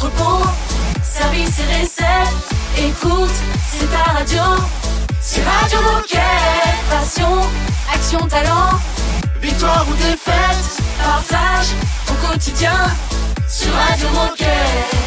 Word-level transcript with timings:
entrepôt, 0.00 0.46
service 1.02 1.58
et 1.60 1.82
recettes. 1.82 2.48
Écoute, 2.78 3.30
c'est 3.70 3.90
ta 3.90 4.12
radio. 4.12 4.42
C'est 5.20 5.42
Radio 5.42 5.78
Moquette. 5.82 6.20
Passion, 6.88 7.40
action, 7.92 8.26
talent. 8.26 8.78
Victoire 9.42 9.86
ou 9.90 9.94
défaite, 9.96 10.82
partage 11.02 11.68
au 12.08 12.26
quotidien 12.26 12.76
sur 13.46 13.72
Radio 13.72 14.08
Moquette. 14.10 15.00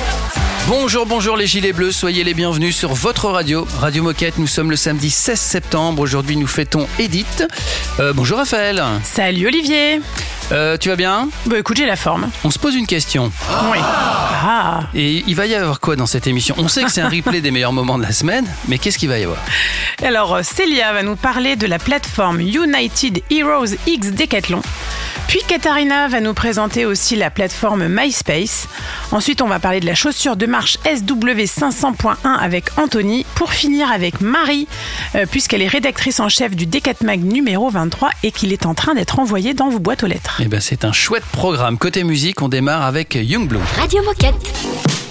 Bonjour, 0.67 1.05
bonjour 1.05 1.37
les 1.37 1.47
gilets 1.47 1.73
bleus, 1.73 1.91
soyez 1.91 2.23
les 2.23 2.33
bienvenus 2.33 2.75
sur 2.75 2.93
votre 2.93 3.29
radio, 3.29 3.67
Radio 3.79 4.03
Moquette. 4.03 4.37
Nous 4.37 4.47
sommes 4.47 4.69
le 4.69 4.77
samedi 4.77 5.09
16 5.09 5.39
septembre. 5.39 6.01
Aujourd'hui, 6.01 6.37
nous 6.37 6.47
fêtons 6.47 6.87
Edith. 6.99 7.45
Euh, 7.99 8.13
bonjour 8.13 8.37
Raphaël. 8.37 8.81
Salut 9.03 9.47
Olivier. 9.47 9.99
Euh, 10.53 10.77
tu 10.77 10.89
vas 10.89 10.95
bien 10.95 11.29
Bah 11.47 11.57
écoute, 11.57 11.77
j'ai 11.77 11.85
la 11.87 11.95
forme. 11.95 12.29
On 12.43 12.51
se 12.51 12.59
pose 12.59 12.75
une 12.75 12.85
question. 12.85 13.31
Oui. 13.71 13.79
Ah. 13.81 14.81
Et 14.93 15.23
il 15.25 15.35
va 15.35 15.47
y 15.47 15.55
avoir 15.55 15.79
quoi 15.79 15.95
dans 15.95 16.05
cette 16.05 16.27
émission? 16.27 16.53
On 16.59 16.67
sait 16.67 16.83
que 16.83 16.91
c'est 16.91 17.01
un 17.01 17.09
replay 17.09 17.41
des 17.41 17.49
meilleurs 17.49 17.73
moments 17.73 17.97
de 17.97 18.03
la 18.03 18.11
semaine, 18.11 18.45
mais 18.67 18.77
qu'est-ce 18.77 18.99
qu'il 18.99 19.09
va 19.09 19.17
y 19.17 19.23
avoir? 19.23 19.39
Alors, 20.03 20.35
euh, 20.35 20.41
Célia 20.43 20.93
va 20.93 21.01
nous 21.01 21.15
parler 21.15 21.55
de 21.55 21.65
la 21.65 21.79
plateforme 21.79 22.39
United 22.39 23.21
Heroes 23.31 23.75
X 23.87 24.11
Decathlon. 24.11 24.61
Puis 25.27 25.39
Katharina 25.47 26.07
va 26.07 26.19
nous 26.19 26.33
présenter 26.33 26.85
aussi 26.85 27.15
la 27.15 27.29
plateforme 27.29 27.87
MySpace. 27.87 28.67
Ensuite, 29.11 29.41
on 29.41 29.47
va 29.47 29.59
parler 29.59 29.79
de 29.79 29.85
la 29.85 29.95
chaussure 29.95 30.35
de 30.35 30.45
marche 30.45 30.77
SW500.1 30.85 32.15
avec 32.39 32.65
Anthony. 32.77 33.25
Pour 33.35 33.53
finir 33.53 33.91
avec 33.91 34.21
Marie, 34.21 34.67
euh, 35.15 35.25
puisqu'elle 35.29 35.61
est 35.61 35.67
rédactrice 35.67 36.19
en 36.19 36.29
chef 36.29 36.55
du 36.55 36.65
Decatmag 36.65 37.23
numéro 37.23 37.69
23 37.69 38.09
et 38.23 38.31
qu'il 38.31 38.53
est 38.53 38.65
en 38.65 38.73
train 38.73 38.93
d'être 38.93 39.19
envoyé 39.19 39.53
dans 39.53 39.69
vos 39.69 39.79
boîtes 39.79 40.03
aux 40.03 40.07
lettres. 40.07 40.39
Eh 40.43 40.47
ben, 40.47 40.59
c'est 40.59 40.85
un 40.85 40.91
chouette 40.93 41.25
programme. 41.31 41.77
Côté 41.77 42.03
musique, 42.03 42.41
on 42.41 42.49
démarre 42.49 42.83
avec 42.83 43.15
Youngblood. 43.15 43.63
Radio 43.77 44.03
Moquette. 44.03 45.02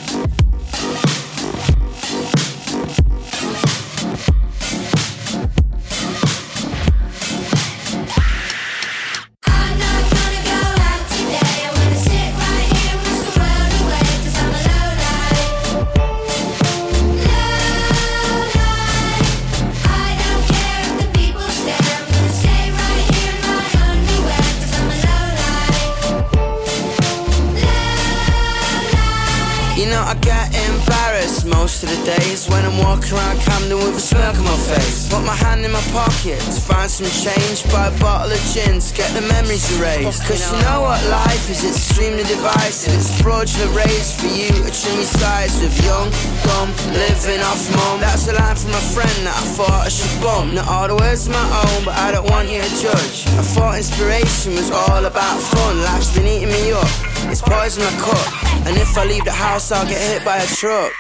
Most 31.73 31.89
of 31.89 31.97
the 31.97 32.05
days 32.05 32.45
when 32.53 32.61
I'm 32.69 32.77
walking 32.85 33.17
around 33.17 33.41
Camden 33.41 33.81
with 33.81 33.97
a 33.97 34.01
smirk 34.01 34.37
on 34.37 34.45
my 34.45 34.61
face. 34.69 35.09
Put 35.09 35.25
my 35.25 35.33
hand 35.33 35.65
in 35.65 35.73
my 35.73 35.81
pocket 35.89 36.37
to 36.37 36.61
find 36.61 36.91
some 36.91 37.09
change, 37.09 37.65
buy 37.73 37.89
a 37.89 37.95
bottle 37.97 38.29
of 38.29 38.43
gin 38.53 38.77
to 38.77 38.91
get 38.93 39.09
the 39.17 39.25
memories 39.25 39.65
erased. 39.81 40.21
Cause 40.29 40.53
you 40.53 40.59
know 40.69 40.85
what 40.85 41.01
life 41.09 41.49
is, 41.49 41.65
it's 41.65 41.81
extremely 41.81 42.25
divisive. 42.29 42.93
It's 42.93 43.09
fraudulent 43.23 43.73
raised 43.73 44.21
for 44.21 44.29
you 44.29 44.53
to 44.53 44.69
trim 44.69 45.01
your 45.01 45.13
sides 45.17 45.57
with 45.65 45.73
young, 45.81 46.13
dumb, 46.45 46.69
living 46.93 47.41
off 47.41 47.65
mom. 47.73 48.05
That's 48.05 48.29
a 48.29 48.37
line 48.37 48.57
from 48.57 48.77
a 48.77 48.85
friend 48.93 49.17
that 49.25 49.33
I 49.33 49.45
thought 49.57 49.81
I 49.87 49.89
should 49.89 50.13
bump. 50.21 50.53
Not 50.53 50.69
all 50.69 50.89
the 50.93 50.97
words 51.01 51.25
are 51.25 51.33
my 51.33 51.47
own, 51.73 51.89
but 51.89 51.97
I 51.97 52.13
don't 52.13 52.29
want 52.29 52.53
you 52.53 52.61
to 52.61 52.73
judge. 52.85 53.25
I 53.41 53.45
thought 53.57 53.81
inspiration 53.81 54.61
was 54.61 54.69
all 54.69 55.09
about 55.09 55.41
fun. 55.41 55.81
Life's 55.89 56.13
been 56.13 56.29
eating 56.29 56.53
me 56.53 56.77
up. 56.77 56.93
It's 57.33 57.41
poison 57.41 57.81
I 57.81 57.93
cut. 57.97 58.29
And 58.69 58.77
if 58.77 58.93
I 58.93 59.09
leave 59.09 59.25
the 59.25 59.33
house, 59.33 59.73
I'll 59.73 59.89
get 59.89 59.97
hit 60.05 60.21
by 60.21 60.37
a 60.37 60.47
truck 60.61 60.93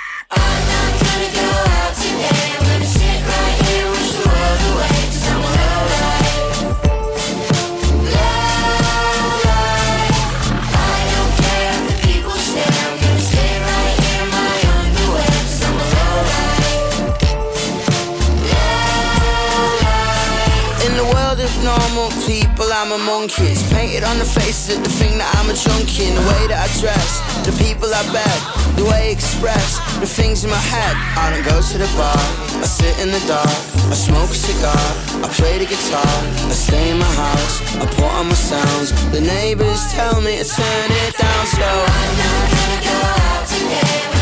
yeah. 2.20 2.51
I'm 22.82 22.90
a 22.90 22.98
monkey. 22.98 23.46
It's 23.46 23.62
painted 23.72 24.02
on 24.02 24.18
the 24.18 24.24
faces 24.24 24.74
of 24.74 24.82
the 24.82 24.90
thing 24.90 25.14
that 25.22 25.30
I'm 25.38 25.46
a 25.46 25.54
junkie. 25.54 26.10
In 26.10 26.18
the 26.18 26.26
way 26.26 26.50
that 26.50 26.66
I 26.66 26.68
dress, 26.82 27.22
the 27.46 27.54
people 27.62 27.86
I 27.86 28.02
beg, 28.10 28.38
the 28.74 28.82
way 28.82 29.06
I 29.06 29.14
express, 29.14 29.78
the 30.02 30.06
things 30.10 30.42
in 30.42 30.50
my 30.50 30.58
head. 30.58 30.90
I 31.14 31.30
don't 31.30 31.46
go 31.46 31.62
to 31.62 31.76
the 31.78 31.86
bar, 31.94 32.18
I 32.58 32.66
sit 32.66 32.98
in 32.98 33.14
the 33.14 33.22
dark, 33.30 33.54
I 33.86 33.94
smoke 33.94 34.34
a 34.34 34.34
cigar, 34.34 34.82
I 35.22 35.30
play 35.30 35.62
the 35.62 35.70
guitar, 35.70 36.10
I 36.50 36.54
stay 36.58 36.90
in 36.90 36.98
my 36.98 37.12
house, 37.14 37.62
I 37.78 37.86
put 37.86 38.10
on 38.18 38.26
my 38.26 38.34
sounds. 38.34 38.90
The 39.14 39.22
neighbors 39.22 39.78
tell 39.94 40.18
me 40.18 40.42
to 40.42 40.46
turn 40.50 40.90
it 41.06 41.14
down 41.14 41.42
slow. 41.54 41.78
I'm 41.86 42.14
not 42.18 42.44
gonna 42.50 42.80
go 42.82 42.98
out 43.30 43.46
today. 43.46 44.21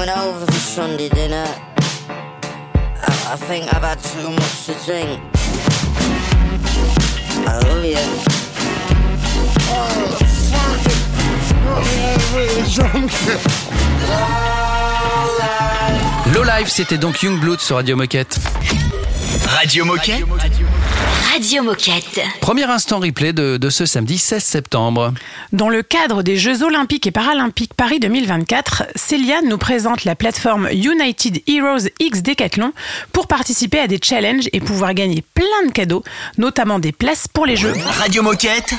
Coming 0.00 0.16
over 0.16 0.46
for 0.46 0.52
Sunday 0.52 1.08
dinner. 1.10 1.44
I, 2.08 3.32
I 3.32 3.36
think 3.36 3.72
I've 3.74 3.82
had 3.82 3.98
too 4.02 4.30
much 4.30 4.66
to 4.66 4.74
drink. 4.86 5.20
I 7.46 7.58
love 7.66 7.84
you. 7.84 7.96
Low 16.34 16.44
Life, 16.44 16.68
c'était 16.70 16.96
donc 16.96 17.22
Youngblood 17.22 17.60
sur 17.60 17.76
Radio 17.76 17.96
Moquette. 17.96 18.38
Radio 19.48 19.84
Moquette. 19.84 20.14
Radio 20.14 20.26
Moquette. 20.26 20.49
Premier 22.40 22.64
instant 22.64 22.98
replay 22.98 23.32
de, 23.32 23.56
de 23.56 23.70
ce 23.70 23.86
samedi 23.86 24.18
16 24.18 24.42
septembre. 24.42 25.14
Dans 25.52 25.68
le 25.68 25.84
cadre 25.84 26.24
des 26.24 26.36
Jeux 26.36 26.64
Olympiques 26.64 27.06
et 27.06 27.12
Paralympiques 27.12 27.72
Paris 27.74 28.00
2024, 28.00 28.86
Célia 28.96 29.40
nous 29.42 29.56
présente 29.56 30.04
la 30.04 30.16
plateforme 30.16 30.68
United 30.72 31.40
Heroes 31.46 31.88
X 32.00 32.24
Decathlon 32.24 32.72
pour 33.12 33.28
participer 33.28 33.78
à 33.78 33.86
des 33.86 34.00
challenges 34.02 34.48
et 34.52 34.58
pouvoir 34.58 34.92
gagner 34.92 35.22
plein 35.34 35.68
de 35.68 35.72
cadeaux, 35.72 36.02
notamment 36.36 36.80
des 36.80 36.90
places 36.90 37.28
pour 37.28 37.46
les 37.46 37.54
Jeux. 37.54 37.74
Radio 37.86 38.24
Moquette. 38.24 38.74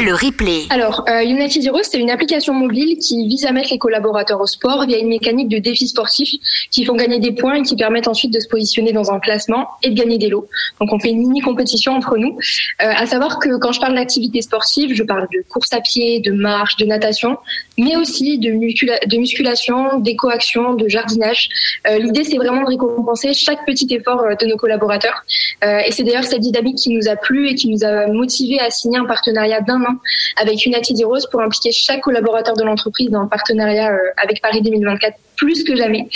Le 0.00 0.14
replay. 0.14 0.66
Alors, 0.70 1.04
euh, 1.08 1.22
United 1.22 1.64
Heroes, 1.64 1.82
c'est 1.82 1.98
une 1.98 2.10
application 2.10 2.54
mobile 2.54 2.98
qui 2.98 3.26
vise 3.26 3.44
à 3.44 3.50
mettre 3.50 3.70
les 3.72 3.78
collaborateurs 3.78 4.40
au 4.40 4.46
sport 4.46 4.86
via 4.86 4.98
une 4.98 5.08
mécanique 5.08 5.48
de 5.48 5.58
défis 5.58 5.88
sportifs 5.88 6.36
qui 6.70 6.84
font 6.84 6.94
gagner 6.94 7.18
des 7.18 7.32
points 7.32 7.56
et 7.56 7.62
qui 7.62 7.74
permettent 7.74 8.08
ensuite 8.08 8.32
de 8.32 8.38
se 8.38 8.46
positionner 8.46 8.92
dans 8.92 9.10
un 9.10 9.18
classement 9.18 9.66
et 9.82 9.90
de 9.90 9.94
gagner 9.94 10.18
des 10.18 10.28
lots. 10.28 10.48
Donc, 10.80 10.92
on 10.92 11.00
fait 11.00 11.10
une 11.10 11.18
mini 11.18 11.40
compétition 11.40 11.87
entre 11.88 12.16
nous. 12.16 12.38
Euh, 12.82 12.92
à 12.96 13.06
savoir 13.06 13.38
que 13.38 13.56
quand 13.58 13.72
je 13.72 13.80
parle 13.80 13.94
d'activité 13.94 14.42
sportive, 14.42 14.94
je 14.94 15.02
parle 15.02 15.26
de 15.32 15.42
course 15.48 15.72
à 15.72 15.80
pied, 15.80 16.20
de 16.20 16.32
marche, 16.32 16.76
de 16.76 16.86
natation, 16.86 17.38
mais 17.78 17.96
aussi 17.96 18.38
de, 18.38 18.50
muscula- 18.50 19.06
de 19.06 19.16
musculation, 19.16 19.98
d'éco-action, 19.98 20.74
de 20.74 20.88
jardinage. 20.88 21.48
Euh, 21.86 21.98
L'idée, 21.98 22.24
c'est 22.24 22.36
vraiment 22.36 22.62
de 22.62 22.68
récompenser 22.68 23.32
chaque 23.34 23.64
petit 23.66 23.86
effort 23.94 24.20
euh, 24.20 24.34
de 24.34 24.46
nos 24.46 24.56
collaborateurs. 24.56 25.24
Et 25.62 25.90
c'est 25.90 26.04
d'ailleurs 26.04 26.24
cette 26.24 26.40
dynamique 26.40 26.76
qui 26.76 26.90
nous 26.90 27.08
a 27.08 27.16
plu 27.16 27.48
et 27.48 27.54
qui 27.54 27.68
nous 27.68 27.84
a 27.84 28.06
motivé 28.06 28.60
à 28.60 28.70
signer 28.70 28.98
un 28.98 29.06
partenariat 29.06 29.60
d'un 29.60 29.82
an 29.82 29.96
avec 30.36 30.64
United 30.64 31.00
Heroes 31.00 31.26
pour 31.30 31.40
impliquer 31.40 31.72
chaque 31.72 32.00
collaborateur 32.02 32.54
de 32.54 32.62
l'entreprise 32.62 33.10
dans 33.10 33.22
le 33.22 33.28
partenariat 33.28 33.92
avec 34.16 34.40
Paris 34.40 34.62
2024 34.62 35.16
plus 35.36 35.64
que 35.64 35.74
jamais. 35.74 36.08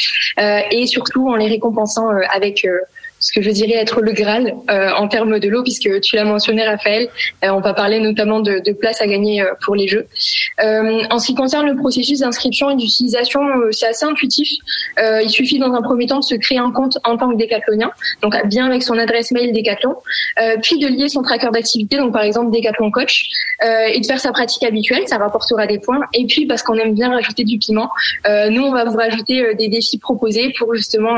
Et 0.70 0.86
surtout 0.86 1.28
en 1.28 1.34
les 1.34 1.48
récompensant 1.48 2.08
avec 2.32 2.66
ce 3.22 3.32
que 3.32 3.40
je 3.40 3.50
dirais 3.50 3.74
être 3.74 4.00
le 4.00 4.12
Graal 4.12 4.54
euh, 4.68 4.90
en 4.96 5.06
termes 5.06 5.38
de 5.38 5.48
l'eau, 5.48 5.62
puisque 5.62 6.00
tu 6.00 6.16
l'as 6.16 6.24
mentionné, 6.24 6.64
Raphaël. 6.64 7.08
Euh, 7.44 7.50
on 7.50 7.60
va 7.60 7.72
parler 7.72 8.00
notamment 8.00 8.40
de, 8.40 8.58
de 8.58 8.72
places 8.72 9.00
à 9.00 9.06
gagner 9.06 9.40
euh, 9.40 9.46
pour 9.64 9.76
les 9.76 9.86
Jeux. 9.86 10.08
Euh, 10.60 11.04
en 11.08 11.20
ce 11.20 11.28
qui 11.28 11.34
concerne 11.36 11.68
le 11.68 11.76
processus 11.76 12.18
d'inscription 12.18 12.70
et 12.70 12.76
d'utilisation, 12.76 13.40
c'est 13.70 13.86
assez 13.86 14.04
intuitif. 14.04 14.48
Il 14.98 15.30
suffit 15.30 15.58
dans 15.60 15.72
un 15.72 15.82
premier 15.82 16.06
temps 16.06 16.18
de 16.18 16.24
se 16.24 16.34
créer 16.34 16.58
un 16.58 16.72
compte 16.72 16.98
en 17.04 17.16
tant 17.16 17.30
que 17.30 17.36
décathlonien, 17.36 17.92
donc 18.22 18.34
bien 18.46 18.66
avec 18.66 18.82
son 18.82 18.98
adresse 18.98 19.30
mail 19.30 19.52
Décathlon, 19.52 19.94
puis 20.62 20.78
de 20.78 20.88
lier 20.88 21.08
son 21.08 21.22
tracker 21.22 21.50
d'activité, 21.52 21.96
donc 21.96 22.12
par 22.12 22.22
exemple 22.22 22.50
Décathlon 22.50 22.90
Coach, 22.90 23.28
et 23.62 24.00
de 24.00 24.06
faire 24.06 24.20
sa 24.20 24.32
pratique 24.32 24.64
habituelle, 24.64 25.06
ça 25.06 25.18
rapportera 25.18 25.66
des 25.66 25.78
points. 25.78 26.00
Et 26.12 26.26
puis 26.26 26.46
parce 26.46 26.62
qu'on 26.62 26.74
aime 26.74 26.94
bien 26.94 27.10
rajouter 27.10 27.44
du 27.44 27.58
piment, 27.58 27.90
nous 28.50 28.62
on 28.62 28.72
va 28.72 28.84
vous 28.84 28.96
rajouter 28.96 29.54
des 29.54 29.68
défis 29.68 29.98
proposés 29.98 30.52
pour 30.58 30.74
justement 30.74 31.14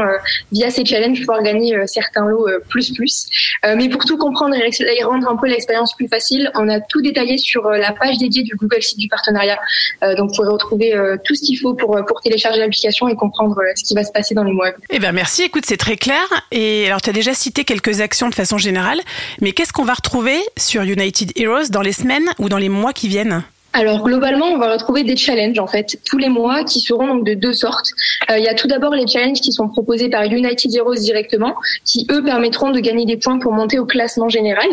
via 0.52 0.70
ces 0.70 0.84
challenges 0.84 1.20
pouvoir 1.20 1.42
gagner 1.42 1.76
certains 1.94 2.26
lots 2.26 2.48
euh, 2.48 2.58
plus 2.68 2.92
plus. 2.92 3.26
Euh, 3.64 3.74
mais 3.76 3.88
pour 3.88 4.04
tout 4.04 4.18
comprendre 4.18 4.54
et 4.56 5.04
rendre 5.04 5.28
un 5.28 5.36
peu 5.36 5.46
l'expérience 5.46 5.94
plus 5.94 6.08
facile, 6.08 6.50
on 6.54 6.68
a 6.68 6.80
tout 6.80 7.00
détaillé 7.00 7.38
sur 7.38 7.66
euh, 7.66 7.76
la 7.76 7.92
page 7.92 8.18
dédiée 8.18 8.42
du 8.42 8.56
Google 8.56 8.82
Site 8.82 8.98
du 8.98 9.08
partenariat. 9.08 9.58
Donc 10.02 10.30
vous 10.30 10.34
pourrez 10.36 10.48
retrouver 10.48 10.94
tout 11.24 11.34
ce 11.34 11.42
qu'il 11.44 11.58
faut 11.58 11.74
pour, 11.74 11.98
pour 12.06 12.20
télécharger 12.20 12.58
l'application 12.58 13.08
et 13.08 13.14
comprendre 13.14 13.56
ce 13.74 13.84
qui 13.84 13.94
va 13.94 14.04
se 14.04 14.12
passer 14.12 14.34
dans 14.34 14.44
les 14.44 14.52
mois. 14.52 14.70
Eh 14.90 14.98
ben 14.98 15.12
merci, 15.12 15.42
écoute, 15.42 15.64
c'est 15.66 15.76
très 15.76 15.96
clair. 15.96 16.22
Et 16.50 16.86
alors, 16.86 17.00
tu 17.00 17.10
as 17.10 17.12
déjà 17.12 17.34
cité 17.34 17.64
quelques 17.64 18.00
actions 18.00 18.28
de 18.28 18.34
façon 18.34 18.58
générale, 18.58 19.00
mais 19.40 19.52
qu'est-ce 19.52 19.72
qu'on 19.72 19.84
va 19.84 19.94
retrouver 19.94 20.38
sur 20.56 20.82
United 20.82 21.32
Heroes 21.36 21.68
dans 21.70 21.82
les 21.82 21.92
semaines 21.92 22.28
ou 22.38 22.48
dans 22.48 22.58
les 22.58 22.68
mois 22.68 22.92
qui 22.92 23.08
viennent? 23.08 23.44
Alors 23.76 24.04
globalement, 24.04 24.46
on 24.46 24.58
va 24.58 24.72
retrouver 24.72 25.02
des 25.02 25.16
challenges 25.16 25.58
en 25.58 25.66
fait 25.66 25.98
tous 26.08 26.16
les 26.16 26.28
mois 26.28 26.62
qui 26.62 26.80
seront 26.80 27.08
donc 27.08 27.26
de 27.26 27.34
deux 27.34 27.52
sortes. 27.52 27.90
Euh, 28.30 28.38
il 28.38 28.44
y 28.44 28.48
a 28.48 28.54
tout 28.54 28.68
d'abord 28.68 28.94
les 28.94 29.04
challenges 29.04 29.40
qui 29.40 29.52
sont 29.52 29.68
proposés 29.68 30.08
par 30.08 30.22
United 30.22 30.72
Heroes 30.72 30.94
directement, 30.94 31.56
qui 31.84 32.06
eux 32.12 32.22
permettront 32.22 32.70
de 32.70 32.78
gagner 32.78 33.04
des 33.04 33.16
points 33.16 33.40
pour 33.40 33.52
monter 33.52 33.80
au 33.80 33.84
classement 33.84 34.28
général. 34.28 34.68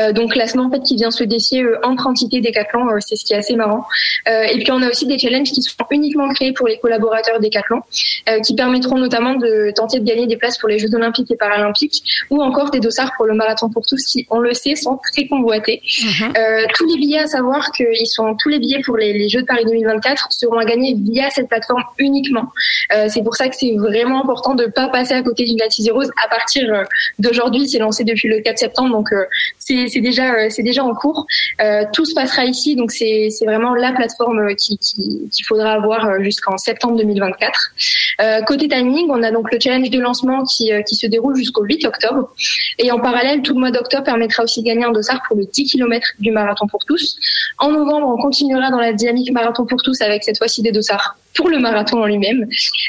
Euh, 0.00 0.12
donc 0.12 0.32
classement 0.32 0.64
en 0.64 0.70
fait 0.70 0.82
qui 0.82 0.96
vient 0.96 1.10
se 1.10 1.22
défier 1.22 1.62
euh, 1.62 1.78
entre 1.84 2.06
entités 2.06 2.40
Decathlon, 2.40 2.88
euh, 2.88 2.96
c'est 3.00 3.16
ce 3.16 3.26
qui 3.26 3.34
est 3.34 3.36
assez 3.36 3.56
marrant. 3.56 3.84
Euh, 4.26 4.44
et 4.44 4.58
puis 4.58 4.72
on 4.72 4.80
a 4.80 4.88
aussi 4.88 5.06
des 5.06 5.18
challenges 5.18 5.52
qui 5.52 5.60
sont 5.60 5.74
uniquement 5.90 6.28
créés 6.30 6.52
pour 6.52 6.66
les 6.66 6.78
collaborateurs 6.78 7.40
Decathlon, 7.40 7.82
euh, 8.30 8.40
qui 8.40 8.54
permettront 8.54 8.96
notamment 8.96 9.34
de 9.34 9.70
tenter 9.74 10.00
de 10.00 10.04
gagner 10.06 10.26
des 10.26 10.38
places 10.38 10.56
pour 10.56 10.70
les 10.70 10.78
Jeux 10.78 10.94
Olympiques 10.94 11.30
et 11.30 11.36
Paralympiques, 11.36 12.02
ou 12.30 12.42
encore 12.42 12.70
des 12.70 12.80
dossards 12.80 13.12
pour 13.18 13.26
le 13.26 13.34
marathon 13.34 13.68
pour 13.68 13.84
tous, 13.84 14.02
qui 14.06 14.26
on 14.30 14.38
le 14.38 14.54
sait 14.54 14.76
sont 14.76 14.98
très 15.12 15.26
convoités. 15.26 15.82
Euh, 16.22 16.64
tous 16.74 16.86
les 16.86 16.96
billets, 16.96 17.18
à 17.18 17.26
savoir 17.26 17.70
qu'ils 17.72 18.06
sont 18.06 18.34
tous 18.46 18.50
les 18.50 18.60
billets 18.60 18.82
pour 18.84 18.96
les, 18.96 19.28
Jeux 19.28 19.40
de 19.40 19.46
Paris 19.46 19.64
2024 19.64 20.28
seront 20.30 20.58
à 20.58 20.64
gagner 20.64 20.94
via 20.96 21.30
cette 21.30 21.48
plateforme 21.48 21.82
uniquement. 21.98 22.52
Euh, 22.94 23.08
c'est 23.08 23.24
pour 23.24 23.34
ça 23.34 23.48
que 23.48 23.56
c'est 23.56 23.74
vraiment 23.74 24.22
important 24.22 24.54
de 24.54 24.66
pas 24.66 24.86
passer 24.86 25.14
à 25.14 25.22
côté 25.22 25.44
d'une 25.44 25.58
United 25.58 25.84
Heroes 25.84 26.12
à 26.24 26.28
partir 26.28 26.72
euh, 26.72 26.84
d'aujourd'hui. 27.18 27.68
C'est 27.68 27.80
lancé 27.80 28.04
depuis 28.04 28.28
le 28.28 28.40
4 28.42 28.56
septembre, 28.56 28.90
donc 28.90 29.12
euh, 29.12 29.24
c'est 29.58 30.00
déjà 30.00 30.84
en 30.84 30.94
cours. 30.94 31.26
Euh, 31.60 31.84
tout 31.92 32.04
se 32.04 32.14
passera 32.14 32.44
ici, 32.44 32.76
donc 32.76 32.90
c'est 32.92 33.28
vraiment 33.44 33.74
la 33.74 33.92
plateforme 33.92 34.38
euh, 34.40 34.54
qui 34.54 34.78
qui- 34.78 35.28
qu'il 35.30 35.44
faudra 35.44 35.72
avoir 35.72 36.06
euh, 36.08 36.20
jusqu'en 36.22 36.56
septembre 36.58 36.96
2024. 36.96 37.72
Euh, 38.20 38.42
côté 38.42 38.68
timing, 38.68 39.06
on 39.10 39.22
a 39.22 39.30
donc 39.30 39.52
le 39.52 39.58
challenge 39.60 39.90
de 39.90 39.98
lancement 40.00 40.44
qui 40.44 40.70
qui 40.88 40.94
se 40.96 41.06
déroule 41.06 41.36
jusqu'au 41.36 41.62
8 41.64 41.84
octobre. 41.86 42.30
Et 42.78 42.90
en 42.90 42.98
parallèle, 43.00 43.42
tout 43.42 43.54
le 43.54 43.60
mois 43.60 43.70
d'octobre 43.70 44.04
permettra 44.04 44.42
aussi 44.44 44.60
de 44.62 44.66
gagner 44.66 44.84
un 44.84 44.92
dossard 44.92 45.20
pour 45.26 45.36
le 45.36 45.44
10 45.46 45.64
km 45.70 46.06
du 46.18 46.30
marathon 46.30 46.66
pour 46.66 46.84
tous. 46.84 47.16
En 47.58 47.70
novembre, 47.70 48.06
on 48.08 48.20
continuera 48.22 48.70
dans 48.70 48.80
la 48.80 48.92
dynamique 48.92 49.30
marathon 49.32 49.66
pour 49.66 49.82
tous 49.82 50.00
avec 50.00 50.24
cette 50.24 50.38
fois-ci 50.38 50.62
des 50.62 50.72
dossards 50.72 51.16
pour 51.36 51.48
le 51.48 51.58
marathon 51.58 52.02
en 52.02 52.06
lui-même. 52.06 52.46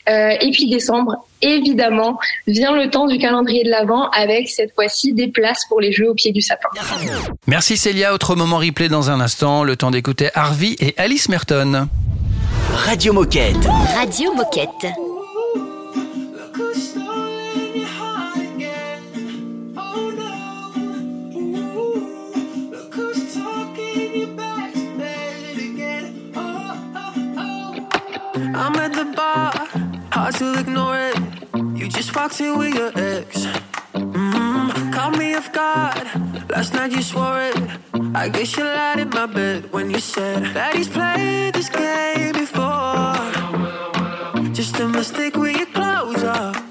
Euh, 0.09 0.29
et 0.41 0.51
puis 0.51 0.69
décembre, 0.69 1.25
évidemment, 1.41 2.17
vient 2.47 2.75
le 2.75 2.89
temps 2.89 3.07
du 3.07 3.17
calendrier 3.17 3.63
de 3.63 3.69
l'Avent 3.69 4.09
avec 4.09 4.49
cette 4.49 4.73
fois-ci 4.73 5.13
des 5.13 5.27
places 5.27 5.65
pour 5.67 5.81
les 5.81 5.91
Jeux 5.91 6.09
au 6.09 6.13
pied 6.13 6.31
du 6.31 6.41
sapin. 6.41 6.69
Merci 7.45 7.77
Célia, 7.77 8.13
autre 8.13 8.35
moment 8.35 8.57
replay 8.57 8.89
dans 8.89 9.09
un 9.09 9.19
instant, 9.19 9.63
le 9.63 9.75
temps 9.75 9.91
d'écouter 9.91 10.29
Harvey 10.33 10.75
et 10.79 10.93
Alice 10.97 11.29
Merton. 11.29 11.87
Radio 12.73 13.13
Moquette. 13.13 13.55
Radio 13.95 14.33
Moquette. 14.33 14.93
At 28.87 28.93
the 28.93 29.05
bar, 29.19 29.51
hard 30.11 30.35
to 30.35 30.59
ignore 30.59 30.97
it. 30.97 31.17
You 31.77 31.87
just 31.89 32.15
walked 32.15 32.39
in 32.39 32.57
with 32.57 32.73
your 32.73 32.91
ex. 32.95 33.45
Mm, 33.93 34.93
caught 34.93 35.17
me 35.17 35.35
off 35.35 35.51
guard. 35.51 36.07
Last 36.49 36.73
night 36.73 36.91
you 36.91 37.01
swore 37.01 37.41
it. 37.41 37.57
I 38.15 38.29
guess 38.29 38.55
you 38.55 38.63
lied 38.63 38.99
in 38.99 39.09
my 39.09 39.25
bed 39.25 39.71
when 39.73 39.91
you 39.91 39.99
said 39.99 40.55
that 40.55 40.75
he's 40.75 40.87
played 40.87 41.53
this 41.53 41.69
game 41.69 42.33
before. 42.33 43.17
Just 44.53 44.79
a 44.79 44.87
mistake 44.87 45.35
with 45.35 45.55
your 45.57 45.71
clothes 45.77 46.23
off. 46.23 46.66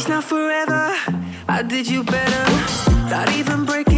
He's 0.00 0.08
not 0.08 0.24
forever. 0.24 0.94
I 1.46 1.62
did 1.62 1.86
you 1.86 2.02
better. 2.02 2.44
Not 3.10 3.30
even 3.36 3.66
breaking 3.66 3.89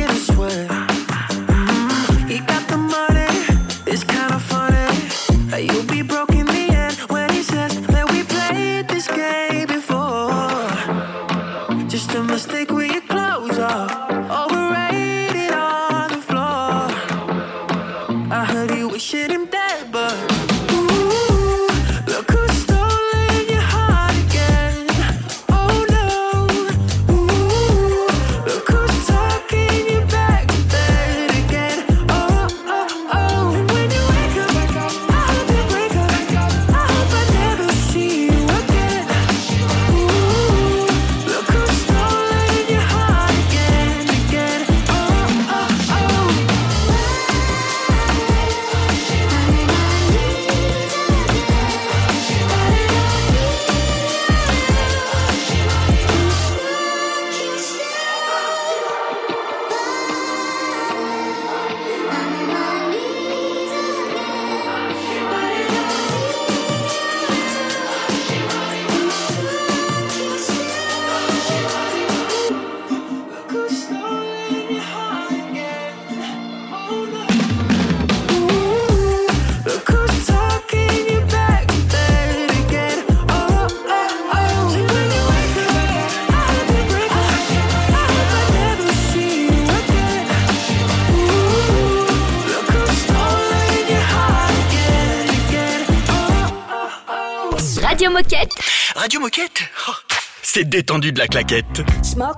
Détendu 100.64 101.12
de 101.12 101.18
la 101.18 101.26
claquette. 101.26 101.82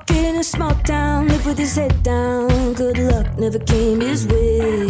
Kid 0.07 0.25
in 0.25 0.37
a 0.37 0.43
small 0.43 0.75
town, 0.85 1.29
live 1.29 1.45
with 1.47 1.59
his 1.59 1.77
head 1.77 2.03
down. 2.03 2.73
Good 2.75 2.99
luck 2.99 3.39
never 3.39 3.59
came 3.59 4.01
his 4.01 4.27
way. 4.27 4.89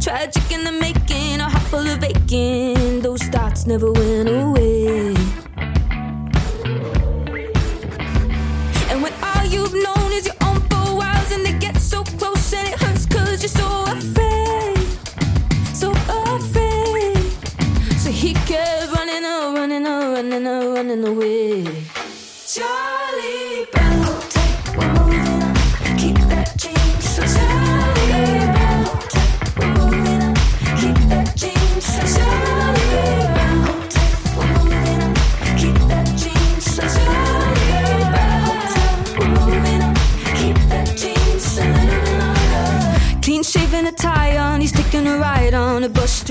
Tragic 0.00 0.50
in 0.50 0.64
the 0.64 0.72
making, 0.80 1.40
a 1.40 1.48
heart 1.48 1.62
full 1.70 1.86
of 1.86 2.02
aching. 2.02 3.00
Those 3.00 3.22
thoughts 3.24 3.66
never 3.66 3.90
went 3.92 4.28
away. 4.28 4.59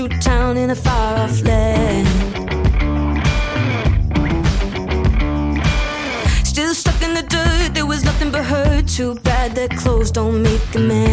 Through 0.00 0.18
town 0.18 0.56
in 0.56 0.70
a 0.70 0.74
far 0.74 1.18
off 1.18 1.42
land. 1.42 2.06
Still 6.46 6.72
stuck 6.74 7.02
in 7.02 7.12
the 7.12 7.22
dirt, 7.22 7.74
there 7.74 7.84
was 7.84 8.02
nothing 8.02 8.30
but 8.30 8.44
hurt. 8.44 8.88
Too 8.88 9.16
bad 9.16 9.54
that 9.56 9.70
clothes 9.76 10.10
don't 10.10 10.42
make 10.42 10.74
a 10.74 10.78
man. 10.78 11.09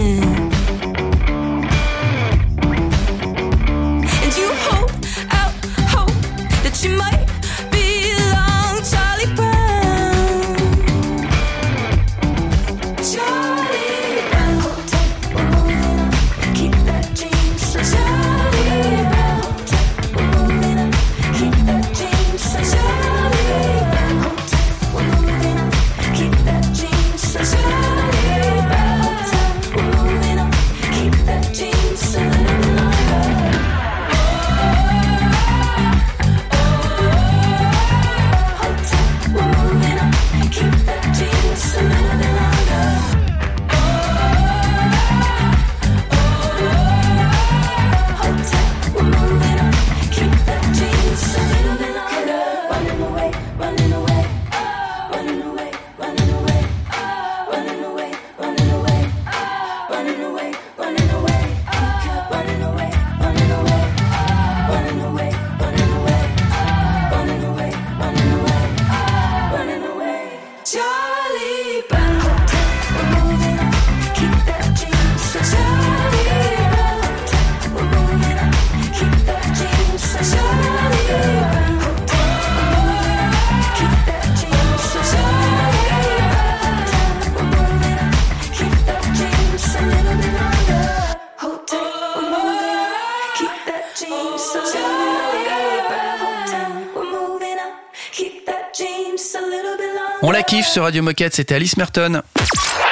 Sur 100.68 100.84
Radio 100.84 101.02
Moquette, 101.02 101.34
c'était 101.34 101.56
Alice 101.56 101.78
Merton. 101.78 102.22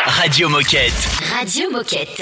Radio 0.06 0.50
Moquette. 0.50 0.94
Radio 1.40 1.70
Moquette. 1.72 2.22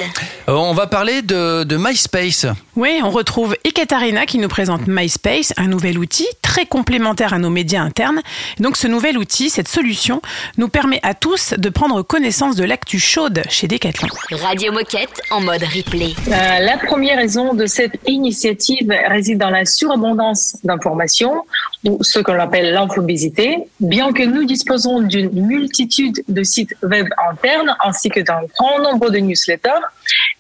Euh, 0.50 0.54
on 0.54 0.74
va 0.74 0.88
parler 0.88 1.22
de, 1.22 1.64
de 1.64 1.78
MySpace. 1.78 2.46
Oui, 2.76 3.00
on 3.04 3.10
retrouve 3.12 3.56
Ekaterina 3.64 4.26
qui 4.26 4.40
nous 4.40 4.48
présente 4.48 4.88
MySpace, 4.88 5.54
un 5.58 5.68
nouvel 5.68 5.98
outil 6.00 6.28
très 6.54 6.68
complémentaire 6.68 7.34
à 7.34 7.40
nos 7.40 7.50
médias 7.50 7.82
internes. 7.82 8.22
Donc 8.60 8.78
ce 8.78 8.88
nouvel 8.88 9.18
outil, 9.18 9.50
cette 9.50 9.68
solution, 9.68 10.22
nous 10.60 10.68
permet 10.68 11.00
à 11.02 11.16
tous 11.16 11.56
de 11.58 11.70
prendre 11.70 12.04
connaissance 12.04 12.56
de 12.56 12.64
l'actu 12.64 13.00
chaude 13.00 13.42
chez 13.50 13.68
Decathlon. 13.68 14.10
Radio 14.30 14.72
Moquette 14.72 15.20
en 15.32 15.42
mode 15.42 15.64
replay. 15.64 16.14
Euh, 16.28 16.60
la 16.60 16.78
première 16.78 17.18
raison 17.18 17.56
de 17.56 17.66
cette 17.66 18.00
initiative 18.06 18.94
réside 19.08 19.40
dans 19.40 19.50
la 19.50 19.66
surabondance 19.66 20.58
d'informations, 20.64 21.44
ou 21.86 22.04
ce 22.04 22.20
qu'on 22.20 22.40
appelle 22.40 22.72
l'infobésité. 22.72 23.58
Bien 23.80 24.14
que 24.14 24.22
nous 24.22 24.46
disposons 24.46 25.02
d'une 25.02 25.32
multitude 25.32 26.24
de 26.28 26.44
sites 26.44 26.76
web 26.84 27.08
internes 27.32 27.76
ainsi 27.84 28.10
que 28.10 28.20
d'un 28.20 28.42
grand 28.60 28.78
nombre 28.78 29.10
de 29.10 29.18
newsletters, 29.18 29.84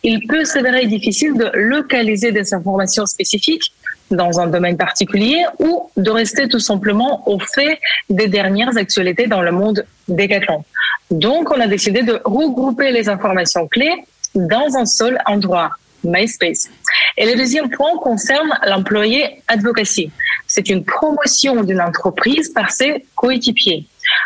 il 0.03 0.27
peut 0.27 0.45
s'avérer 0.45 0.85
difficile 0.85 1.33
de 1.33 1.49
localiser 1.55 2.31
des 2.31 2.53
informations 2.53 3.07
spécifiques 3.07 3.73
dans 4.15 4.39
un 4.39 4.47
domaine 4.47 4.77
particulier 4.77 5.43
ou 5.59 5.89
de 5.97 6.11
rester 6.11 6.47
tout 6.47 6.59
simplement 6.59 7.27
au 7.27 7.39
fait 7.39 7.79
des 8.09 8.27
dernières 8.27 8.77
actualités 8.77 9.27
dans 9.27 9.41
le 9.41 9.51
monde 9.51 9.85
Decathlon. 10.07 10.63
Donc, 11.11 11.51
on 11.51 11.59
a 11.59 11.67
décidé 11.67 12.03
de 12.03 12.21
regrouper 12.23 12.91
les 12.91 13.09
informations 13.09 13.67
clés 13.67 13.93
dans 14.35 14.75
un 14.77 14.85
seul 14.85 15.19
endroit, 15.25 15.71
MySpace. 16.03 16.69
Et 17.17 17.25
le 17.25 17.35
deuxième 17.37 17.69
point 17.69 17.97
concerne 18.01 18.51
l'employé 18.65 19.41
advocacy. 19.47 20.11
C'est 20.47 20.69
une 20.69 20.83
promotion 20.83 21.63
d'une 21.63 21.81
entreprise 21.81 22.49
par 22.49 22.71
ses 22.71 23.05
coéquipiers. 23.15 23.85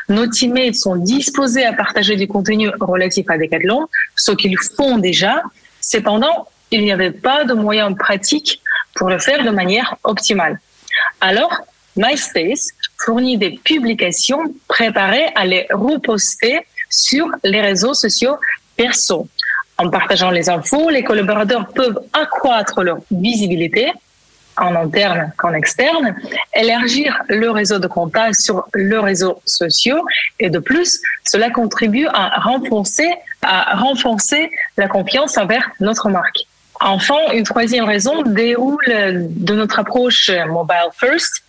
Nos 0.10 0.28
teammates 0.28 0.76
sont 0.76 0.96
disposés 0.96 1.66
à 1.66 1.74
partager 1.74 2.16
du 2.16 2.28
contenu 2.28 2.70
relatif 2.80 3.30
à 3.30 3.38
Decathlon, 3.38 3.88
ce 4.16 4.32
qu'ils 4.32 4.58
font 4.58 4.98
déjà. 4.98 5.44
Cependant, 5.82 6.48
il 6.72 6.82
n'y 6.82 6.92
avait 6.92 7.12
pas 7.12 7.46
de 7.46 7.54
moyens 7.54 7.96
pratiques 7.98 8.62
pour 8.98 9.10
le 9.10 9.20
faire 9.20 9.44
de 9.44 9.50
manière 9.50 9.96
optimale. 10.04 10.60
Alors, 11.22 11.62
MySpace 11.96 12.70
fournit 12.98 13.38
des 13.38 13.60
publications 13.64 14.54
préparées 14.68 15.28
à 15.36 15.46
les 15.46 15.68
reposter 15.72 16.60
sur 16.90 17.28
les 17.44 17.62
réseaux 17.62 17.94
sociaux 17.94 18.38
perso. 18.76 19.28
En 19.78 19.90
partageant 19.90 20.32
les 20.32 20.50
infos, 20.50 20.90
les 20.90 21.04
collaborateurs 21.04 21.68
peuvent 21.68 22.00
accroître 22.14 22.84
leur 22.84 23.00
visibilité 23.12 23.92
en 24.58 24.76
interne 24.76 25.32
qu'en 25.38 25.54
externe, 25.54 26.16
élargir 26.56 27.22
le 27.30 27.52
réseau 27.52 27.78
de 27.78 27.88
contacts 27.88 28.42
sur 28.42 28.68
leurs 28.74 29.04
réseaux 29.04 29.40
sociaux 29.46 30.04
et 30.40 30.50
de 30.50 30.58
plus, 30.58 31.00
cela 31.26 31.52
contribue 31.52 32.08
à 32.08 32.40
renforcer, 32.40 33.08
à 33.44 33.76
renforcer 33.78 34.50
la 34.78 34.88
confiance 34.88 35.38
envers 35.38 35.70
notre 35.80 36.10
marque. 36.10 36.48
Enfin, 36.80 37.16
une 37.34 37.44
troisième 37.44 37.86
raison 37.86 38.22
déroule 38.24 38.86
de 38.88 39.54
notre 39.54 39.80
approche 39.80 40.32
mobile 40.48 40.90
first. 40.94 41.44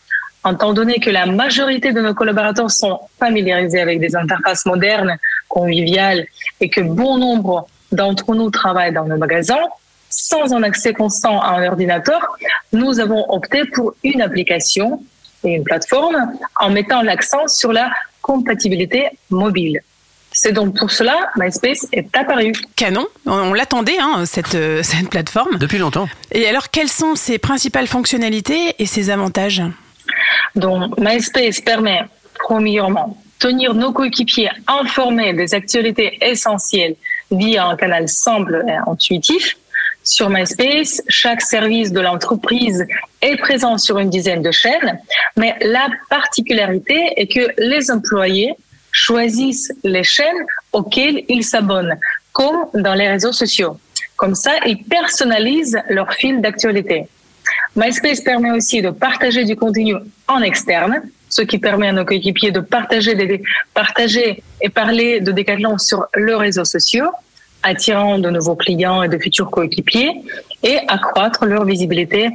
Étant 0.49 0.73
donné 0.73 1.01
que 1.01 1.11
la 1.11 1.27
majorité 1.27 1.93
de 1.93 2.01
nos 2.01 2.15
collaborateurs 2.15 2.71
sont 2.71 3.01
familiarisés 3.19 3.81
avec 3.81 4.01
des 4.01 4.17
interfaces 4.17 4.65
modernes, 4.65 5.19
conviviales 5.49 6.27
et 6.61 6.71
que 6.71 6.81
bon 6.81 7.19
nombre 7.19 7.67
d'entre 7.93 8.35
nous 8.35 8.51
travaillent 8.51 8.93
dans 8.93 9.05
nos 9.05 9.17
magasins, 9.17 9.67
sans 10.09 10.55
un 10.55 10.63
accès 10.63 10.95
constant 10.95 11.41
à 11.41 11.59
un 11.59 11.69
ordinateur, 11.69 12.21
nous 12.73 13.01
avons 13.01 13.27
opté 13.31 13.65
pour 13.75 13.95
une 14.05 14.23
application 14.23 15.03
et 15.45 15.51
une 15.51 15.65
plateforme 15.65 16.33
en 16.59 16.71
mettant 16.71 17.03
l'accent 17.03 17.47
sur 17.47 17.73
la 17.73 17.91
compatibilité 18.23 19.09
mobile. 19.31 19.83
C'est 20.41 20.53
donc 20.53 20.77
pour 20.77 20.93
cela 20.93 21.19
MySpace 21.35 21.89
est 21.93 22.17
apparu. 22.17 22.53
Canon, 22.77 23.09
on, 23.27 23.53
l'attendait, 23.55 23.99
hein, 23.99 24.23
cette, 24.25 24.55
euh, 24.55 24.83
cette 24.85 25.11
plateforme. 25.11 25.59
Depuis 25.59 25.79
longtemps. 25.79 26.09
Et 26.31 26.47
alors, 26.47 26.71
quelles 26.71 26.89
sont 26.89 27.17
ses 27.17 27.39
principales 27.39 27.89
fonctionnalités 27.89 28.77
et 28.79 28.87
ses 28.87 29.11
avantages? 29.11 29.65
Donc, 30.55 30.97
MySpace 30.97 31.61
permet, 31.61 32.03
premièrement, 32.39 33.19
tenir 33.41 33.75
nos 33.75 33.91
coéquipiers 33.91 34.51
informés 34.69 35.33
des 35.33 35.55
actualités 35.55 36.19
essentielles 36.21 36.95
via 37.33 37.67
un 37.67 37.77
canal 37.77 38.09
simple 38.09 38.65
et 38.69 38.89
intuitif. 38.89 39.57
Sur 40.05 40.31
MySpace, 40.31 41.03
chaque 41.09 41.43
service 41.43 41.91
de 41.91 41.99
l'entreprise 41.99 42.87
est 43.23 43.39
présent 43.39 43.77
sur 43.77 43.99
une 43.99 44.09
dizaine 44.09 44.43
de 44.43 44.53
chaînes, 44.53 45.01
mais 45.37 45.57
la 45.63 45.89
particularité 46.09 47.15
est 47.17 47.27
que 47.27 47.51
les 47.59 47.91
employés 47.91 48.55
choisissent 48.99 49.73
les 49.85 50.03
chaînes 50.03 50.43
auxquelles 50.73 51.25
ils 51.29 51.45
s'abonnent, 51.45 51.97
comme 52.33 52.61
dans 52.75 52.95
les 52.95 53.09
réseaux 53.09 53.33
sociaux. 53.33 53.77
Comme 54.17 54.35
ça, 54.35 54.53
ils 54.67 54.83
personnalisent 54.83 55.81
leur 55.89 56.13
fil 56.13 56.41
d'actualité. 56.41 57.07
MySpace 57.77 58.21
permet 58.21 58.51
aussi 58.51 58.83
de 58.83 58.91
partager 58.91 59.45
du 59.45 59.55
contenu 59.55 59.95
en 60.27 60.41
externe, 60.43 60.95
ce 61.29 61.43
qui 61.43 61.59
permet 61.59 61.89
à 61.89 61.93
nos 61.93 62.05
coéquipiers 62.05 62.51
de 62.51 62.61
partager, 62.61 64.43
et 64.61 64.69
parler 64.69 65.21
de 65.21 65.31
Decathlon 65.31 65.79
sur 65.79 66.07
leurs 66.15 66.41
réseaux 66.41 66.65
sociaux, 66.65 67.11
attirant 67.63 68.19
de 68.19 68.31
nouveaux 68.31 68.57
clients 68.57 69.03
et 69.05 69.09
de 69.09 69.19
futurs 69.19 69.51
coéquipiers 69.51 70.11
et 70.65 70.79
accroître 70.89 71.45
leur 71.45 71.65
visibilité 71.65 72.31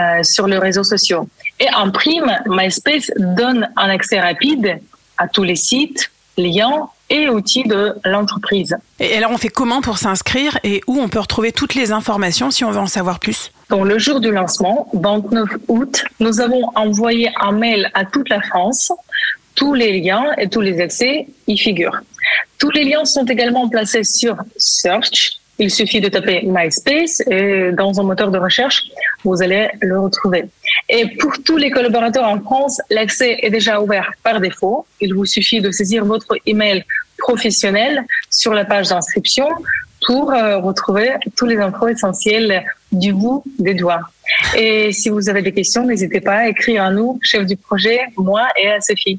euh, 0.00 0.22
sur 0.24 0.46
les 0.48 0.58
réseaux 0.58 0.88
sociaux. 0.94 1.28
Et 1.60 1.68
en 1.82 1.90
prime, 1.90 2.32
MySpace 2.46 3.10
donne 3.16 3.68
un 3.76 3.88
accès 3.90 4.20
rapide 4.20 4.80
à 5.18 5.28
tous 5.28 5.42
les 5.42 5.56
sites, 5.56 6.10
liens 6.36 6.88
et 7.10 7.28
outils 7.28 7.64
de 7.64 7.94
l'entreprise. 8.04 8.76
Et 9.00 9.16
alors, 9.16 9.30
on 9.30 9.38
fait 9.38 9.48
comment 9.48 9.80
pour 9.80 9.98
s'inscrire 9.98 10.58
et 10.62 10.82
où 10.86 10.98
on 11.00 11.08
peut 11.08 11.20
retrouver 11.20 11.52
toutes 11.52 11.74
les 11.74 11.90
informations 11.92 12.50
si 12.50 12.64
on 12.64 12.70
veut 12.70 12.80
en 12.80 12.86
savoir 12.86 13.18
plus? 13.18 13.50
Donc, 13.70 13.86
le 13.86 13.98
jour 13.98 14.20
du 14.20 14.30
lancement, 14.30 14.88
29 14.92 15.48
août, 15.68 16.04
nous 16.20 16.40
avons 16.40 16.70
envoyé 16.74 17.30
un 17.40 17.52
mail 17.52 17.90
à 17.94 18.04
toute 18.04 18.28
la 18.28 18.40
France. 18.42 18.92
Tous 19.54 19.74
les 19.74 20.00
liens 20.00 20.24
et 20.38 20.48
tous 20.48 20.60
les 20.60 20.80
accès 20.80 21.26
y 21.46 21.58
figurent. 21.58 21.98
Tous 22.58 22.70
les 22.70 22.84
liens 22.84 23.04
sont 23.04 23.24
également 23.24 23.68
placés 23.68 24.04
sur 24.04 24.36
Search. 24.56 25.40
Il 25.58 25.70
suffit 25.70 26.00
de 26.00 26.08
taper 26.08 26.42
MySpace 26.44 27.20
et 27.28 27.72
dans 27.72 27.98
un 28.00 28.04
moteur 28.04 28.30
de 28.30 28.38
recherche, 28.38 28.84
vous 29.24 29.42
allez 29.42 29.68
le 29.80 29.98
retrouver. 29.98 30.44
Et 30.88 31.06
pour 31.18 31.32
tous 31.44 31.56
les 31.56 31.70
collaborateurs 31.70 32.24
en 32.24 32.40
France, 32.40 32.80
l'accès 32.90 33.38
est 33.42 33.50
déjà 33.50 33.80
ouvert 33.80 34.10
par 34.22 34.40
défaut. 34.40 34.86
Il 35.00 35.14
vous 35.14 35.26
suffit 35.26 35.60
de 35.60 35.70
saisir 35.70 36.04
votre 36.04 36.34
email 36.46 36.84
professionnel 37.18 38.04
sur 38.30 38.54
la 38.54 38.64
page 38.64 38.88
d'inscription 38.88 39.48
pour 40.06 40.32
euh, 40.32 40.58
retrouver 40.58 41.10
tous 41.36 41.46
les 41.46 41.58
infos 41.58 41.88
essentielles 41.88 42.64
du 42.92 43.12
bout 43.12 43.42
des 43.58 43.74
doigts. 43.74 44.00
Et 44.56 44.92
si 44.92 45.08
vous 45.08 45.28
avez 45.28 45.42
des 45.42 45.52
questions, 45.52 45.84
n'hésitez 45.84 46.20
pas 46.20 46.36
à 46.36 46.48
écrire 46.48 46.84
à 46.84 46.90
nous, 46.90 47.18
chef 47.22 47.44
du 47.46 47.56
projet, 47.56 48.00
moi 48.16 48.46
et 48.62 48.68
à 48.70 48.80
Sophie. 48.80 49.18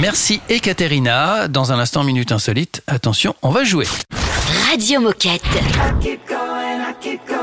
Merci 0.00 0.40
Ekaterina. 0.48 1.48
Dans 1.48 1.72
un 1.72 1.78
instant, 1.78 2.04
Minute 2.04 2.32
Insolite. 2.32 2.82
Attention, 2.86 3.34
on 3.42 3.50
va 3.50 3.64
jouer. 3.64 3.86
Radio 4.70 5.00
Moquette. 5.00 5.42
I 5.44 5.92
keep 6.00 6.26
going, 6.28 6.80
I 6.80 6.94
keep 7.00 7.20
going, 7.28 7.39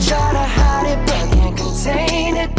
try 0.00 0.32
to 0.32 0.38
hide 0.38 0.86
it, 0.86 0.98
but 1.06 1.32
can't 1.34 1.56
contain 1.56 2.36
it. 2.36 2.50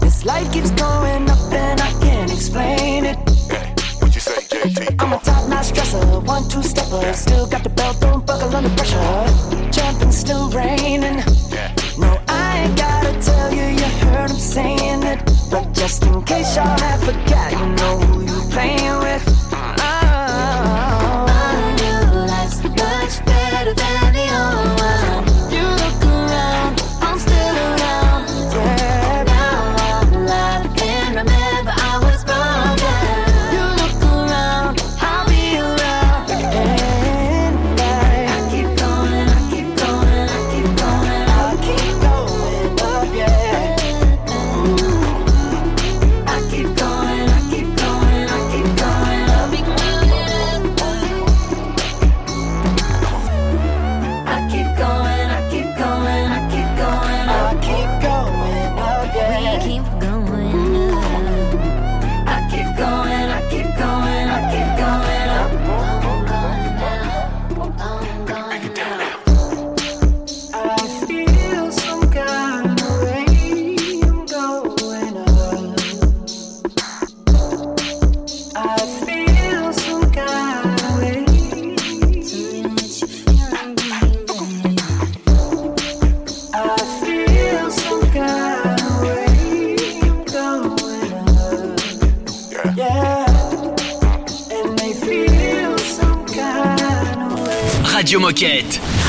This 0.00 0.24
life 0.24 0.52
keeps 0.52 0.70
going 0.72 1.28
up, 1.28 1.52
and 1.52 1.80
I 1.80 1.90
can't 2.00 2.30
explain 2.30 3.06
it. 3.06 3.16
What 4.00 4.14
you 4.14 4.20
say, 4.20 4.42
JT? 4.42 5.02
I'm 5.02 5.12
a 5.12 5.18
top 5.18 5.48
notch 5.48 5.72
dresser, 5.72 6.04
one 6.20 6.48
two 6.48 6.62
stepper. 6.62 7.12
Still 7.14 7.46
got 7.46 7.62
the 7.62 7.70
belt, 7.70 8.00
don't 8.00 8.24
buckle 8.26 8.54
under 8.54 8.70
pressure. 8.70 9.70
Jumping, 9.70 10.12
still 10.12 10.50
raining. 10.50 10.77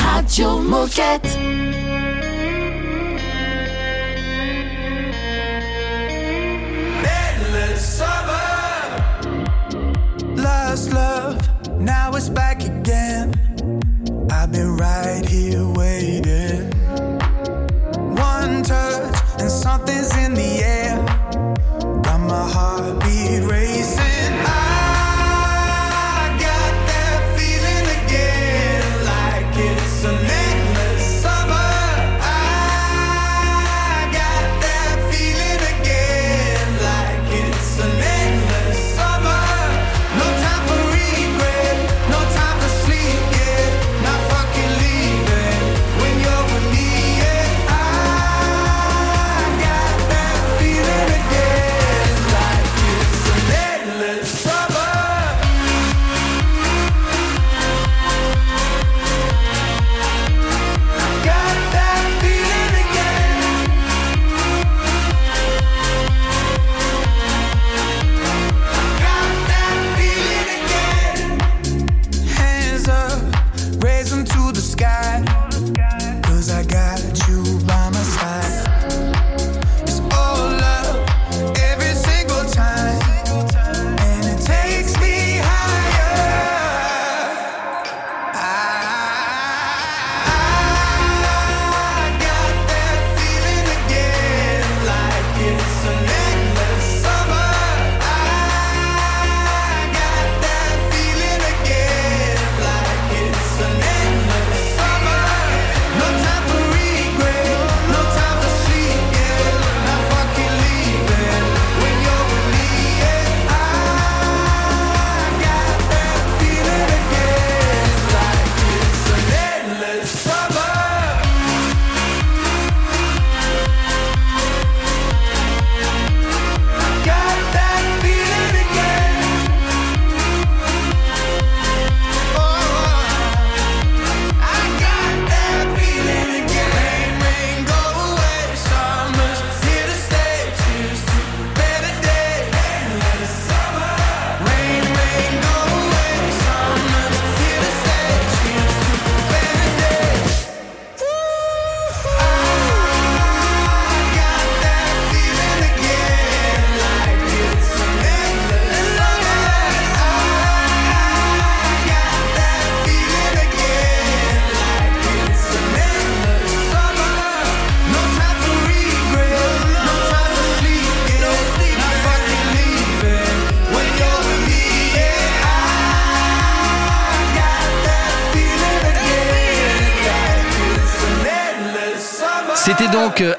Radio 0.04 0.58
Moquette. 0.58 1.30
Lost 10.36 10.92
love, 10.92 11.36
now 11.80 12.14
it's 12.14 12.28
back 12.28 12.64
again. 12.64 13.34
I've 14.30 14.52
been 14.52 14.76
right 14.76 15.24
here 15.26 15.66
waiting. 15.66 16.70
One 18.14 18.62
touch 18.62 19.16
and 19.38 19.50
something's 19.50 20.16
in 20.16 20.34
the 20.34 20.62
air. 20.64 20.96
Got 22.02 22.20
my 22.20 22.48
heart 22.48 23.00
C'était 23.10 23.69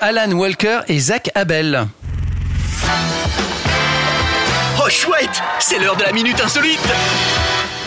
Alan 0.01 0.31
Walker 0.33 0.81
et 0.87 0.99
Zach 0.99 1.29
Abel. 1.35 1.87
Oh 4.83 4.89
chouette 4.89 5.41
C'est 5.59 5.79
l'heure 5.79 5.95
de 5.95 6.03
la 6.03 6.11
minute 6.11 6.39
insolite 6.41 6.79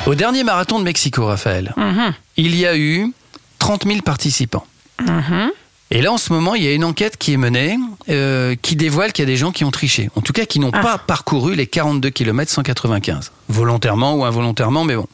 Au 0.07 0.14
dernier 0.14 0.44
marathon 0.44 0.78
de 0.78 0.85
Mexico, 0.85 1.26
Raphaël, 1.26 1.72
Mhm. 1.76 2.12
il 2.37 2.57
y 2.57 2.66
a 2.66 2.76
eu 2.76 3.12
30 3.59 3.85
000 3.87 4.02
participants. 4.02 4.66
Mhm. 5.00 5.50
Et 5.90 6.02
là, 6.02 6.12
en 6.12 6.18
ce 6.18 6.33
moment, 6.33 6.54
il 6.54 6.62
y 6.64 6.68
a 6.68 6.72
une 6.72 6.85
enquête 6.85 7.16
qui 7.16 7.33
est 7.33 7.37
menée 7.37 7.78
euh, 8.11 8.54
qui 8.61 8.76
dévoile 8.76 9.12
qu'il 9.12 9.22
y 9.22 9.26
a 9.26 9.30
des 9.30 9.37
gens 9.37 9.50
qui 9.52 9.64
ont 9.64 9.70
triché. 9.70 10.11
En 10.16 10.20
tout 10.20 10.33
cas, 10.35 10.44
qui 10.44 10.59
n'ont 10.61 10.70
Ah. 10.74 10.80
pas 10.83 10.98
parcouru 10.98 11.54
les 11.54 11.66
42 11.66 12.11
km 12.11 12.50
195. 12.52 13.30
Volontairement 13.48 14.14
ou 14.14 14.24
involontairement, 14.24 14.85
mais 14.85 14.96
bon, 14.96 15.07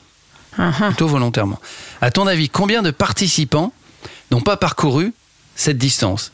Mhm. 0.58 0.72
plutôt 0.88 1.06
volontairement. 1.06 1.60
À 2.00 2.10
ton 2.10 2.26
avis, 2.26 2.48
combien 2.48 2.82
de 2.82 2.90
participants 2.90 3.72
n'ont 4.32 4.40
pas 4.40 4.56
parcouru 4.56 5.12
cette 5.54 5.78
distance? 5.78 6.32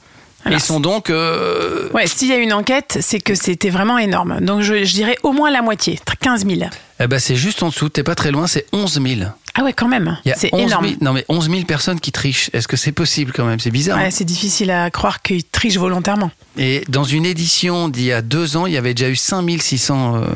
Et 0.52 0.58
sont 0.58 0.80
donc... 0.80 1.10
euh, 1.10 1.88
Ouais, 1.94 2.06
s'il 2.06 2.28
y 2.28 2.32
a 2.32 2.36
une 2.36 2.52
enquête, 2.52 2.98
c'est 3.00 3.20
que 3.20 3.34
c'était 3.34 3.70
vraiment 3.70 3.98
énorme. 3.98 4.38
Donc 4.40 4.62
je, 4.62 4.84
je 4.84 4.92
dirais 4.94 5.16
au 5.22 5.32
moins 5.32 5.50
la 5.50 5.62
moitié, 5.62 5.98
15 6.20 6.46
000. 6.46 6.60
eh 7.00 7.06
ben, 7.06 7.18
c'est 7.18 7.36
juste 7.36 7.62
en 7.62 7.68
dessous, 7.68 7.88
t'es 7.88 8.02
pas 8.02 8.14
très 8.14 8.30
loin, 8.30 8.46
c'est 8.46 8.66
11 8.72 9.00
000. 9.02 9.30
Ah 9.58 9.64
ouais, 9.64 9.72
quand 9.72 9.88
même. 9.88 10.18
C'est 10.36 10.50
11 10.52 10.60
000 10.60 10.66
énorme. 10.68 10.86
non 11.00 11.12
mais 11.14 11.24
11 11.28 11.48
000 11.50 11.62
personnes 11.64 11.98
qui 11.98 12.12
trichent. 12.12 12.50
Est-ce 12.52 12.68
que 12.68 12.76
c'est 12.76 12.92
possible 12.92 13.32
quand 13.34 13.46
même? 13.46 13.58
C'est 13.58 13.70
bizarre. 13.70 13.96
hein 13.98 14.04
Ouais, 14.04 14.10
c'est 14.10 14.24
difficile 14.24 14.70
à 14.70 14.90
croire 14.90 15.22
qu'ils 15.22 15.44
trichent 15.44 15.78
volontairement. 15.78 16.30
Et 16.58 16.84
dans 16.88 17.04
une 17.04 17.24
édition 17.24 17.88
d'il 17.88 18.04
y 18.04 18.12
a 18.12 18.20
deux 18.22 18.56
ans, 18.58 18.66
il 18.66 18.74
y 18.74 18.76
avait 18.76 18.92
déjà 18.92 19.08
eu 19.10 19.16
5600 19.16 20.16
euh, 20.16 20.26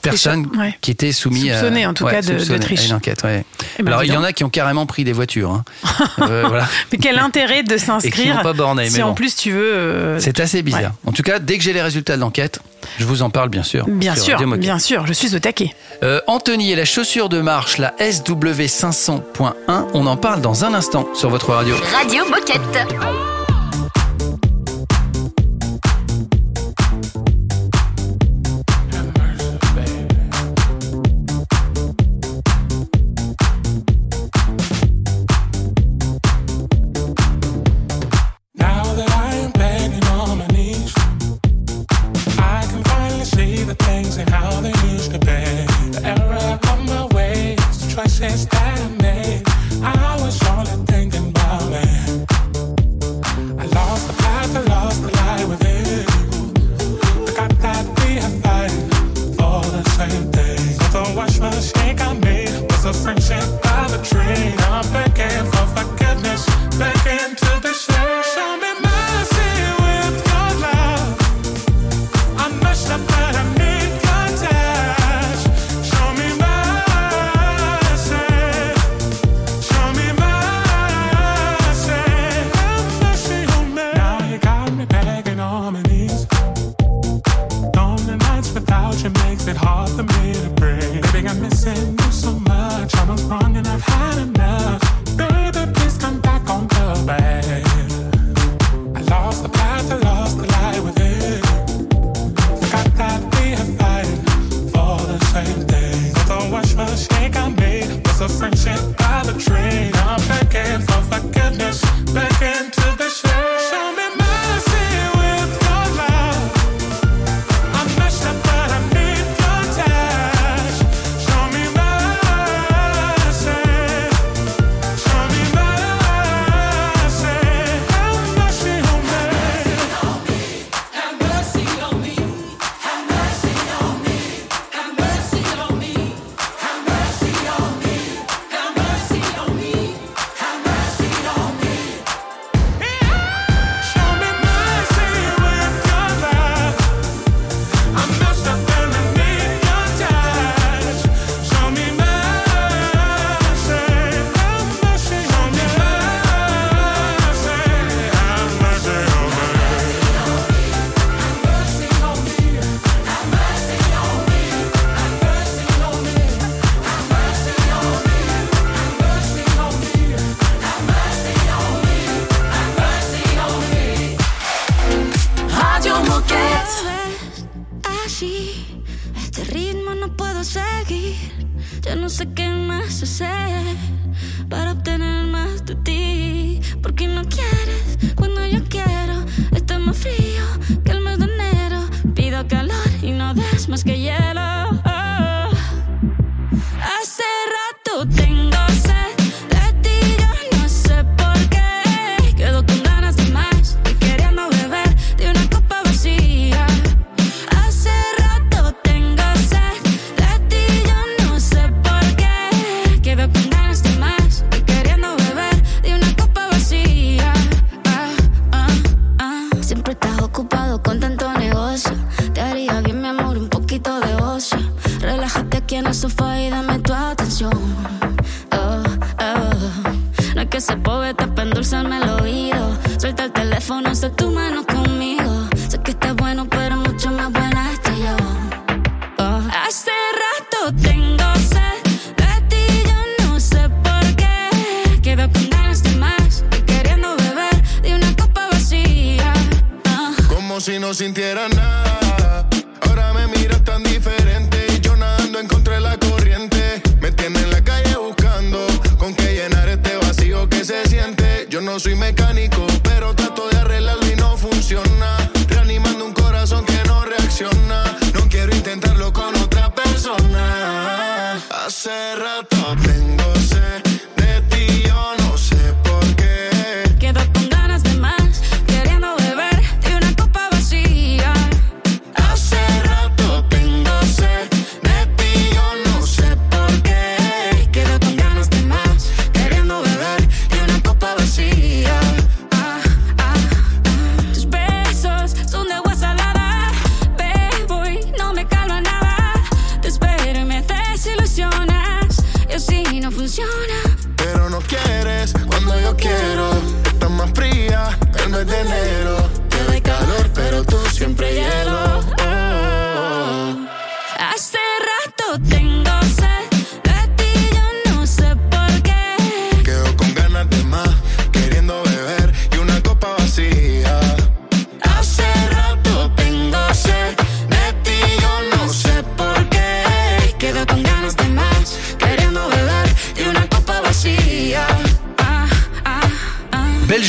personnes 0.00 0.46
ouais. 0.58 0.76
qui 0.80 0.90
étaient 0.90 1.12
soumises 1.12 1.52
Soupçonnées, 1.52 1.84
à, 1.84 1.90
en 1.90 1.94
tout 1.94 2.04
cas, 2.06 2.22
de- 2.22 2.32
de 2.34 2.38
soupçonnées 2.38 2.56
à 2.58 2.62
triche. 2.62 2.86
une 2.86 2.94
enquête. 2.94 3.22
ouais. 3.24 3.44
Eh 3.78 3.82
ben, 3.82 3.92
Alors 3.92 4.04
il 4.04 4.12
y 4.12 4.16
en 4.16 4.22
a 4.24 4.32
qui 4.32 4.44
ont 4.44 4.48
carrément 4.50 4.86
pris 4.86 5.04
des 5.04 5.12
voitures. 5.12 5.50
hein. 5.50 5.64
Euh, 6.22 6.44
voilà. 6.48 6.66
Mais 6.92 6.98
quel 6.98 7.18
intérêt 7.18 7.62
de 7.62 7.76
s'inscrire 7.78 8.42
si 8.86 8.96
mais 8.96 9.02
en 9.02 9.08
bon. 9.08 9.14
plus 9.14 9.36
tu 9.36 9.52
veux... 9.52 9.72
euh, 9.72 10.20
C'est 10.20 10.38
assez 10.40 10.62
bizarre. 10.62 10.82
Ouais. 10.82 10.88
En 11.06 11.12
tout 11.12 11.22
cas, 11.22 11.38
dès 11.38 11.56
que 11.56 11.64
j'ai 11.64 11.72
les 11.72 11.80
résultats 11.82 12.16
de 12.16 12.20
l'enquête, 12.20 12.60
je 12.98 13.04
vous 13.04 13.22
en 13.22 13.30
parle 13.30 13.48
bien 13.48 13.62
sûr. 13.62 13.86
Bien 13.88 14.14
sûr, 14.16 14.38
bien 14.58 14.78
sûr, 14.78 15.06
je 15.06 15.12
suis 15.12 15.34
au 15.34 15.38
taquet. 15.38 15.74
Euh, 16.02 16.20
Anthony 16.26 16.72
et 16.72 16.76
la 16.76 16.84
chaussure 16.84 17.28
de 17.28 17.40
marche, 17.40 17.78
la 17.78 17.94
SW500.1, 18.00 19.52
on 19.94 20.06
en 20.06 20.16
parle 20.16 20.40
dans 20.42 20.64
un 20.64 20.74
instant 20.74 21.08
sur 21.14 21.30
votre 21.30 21.52
radio. 21.52 21.74
Radio 21.98 22.24
Moquette. 22.28 23.39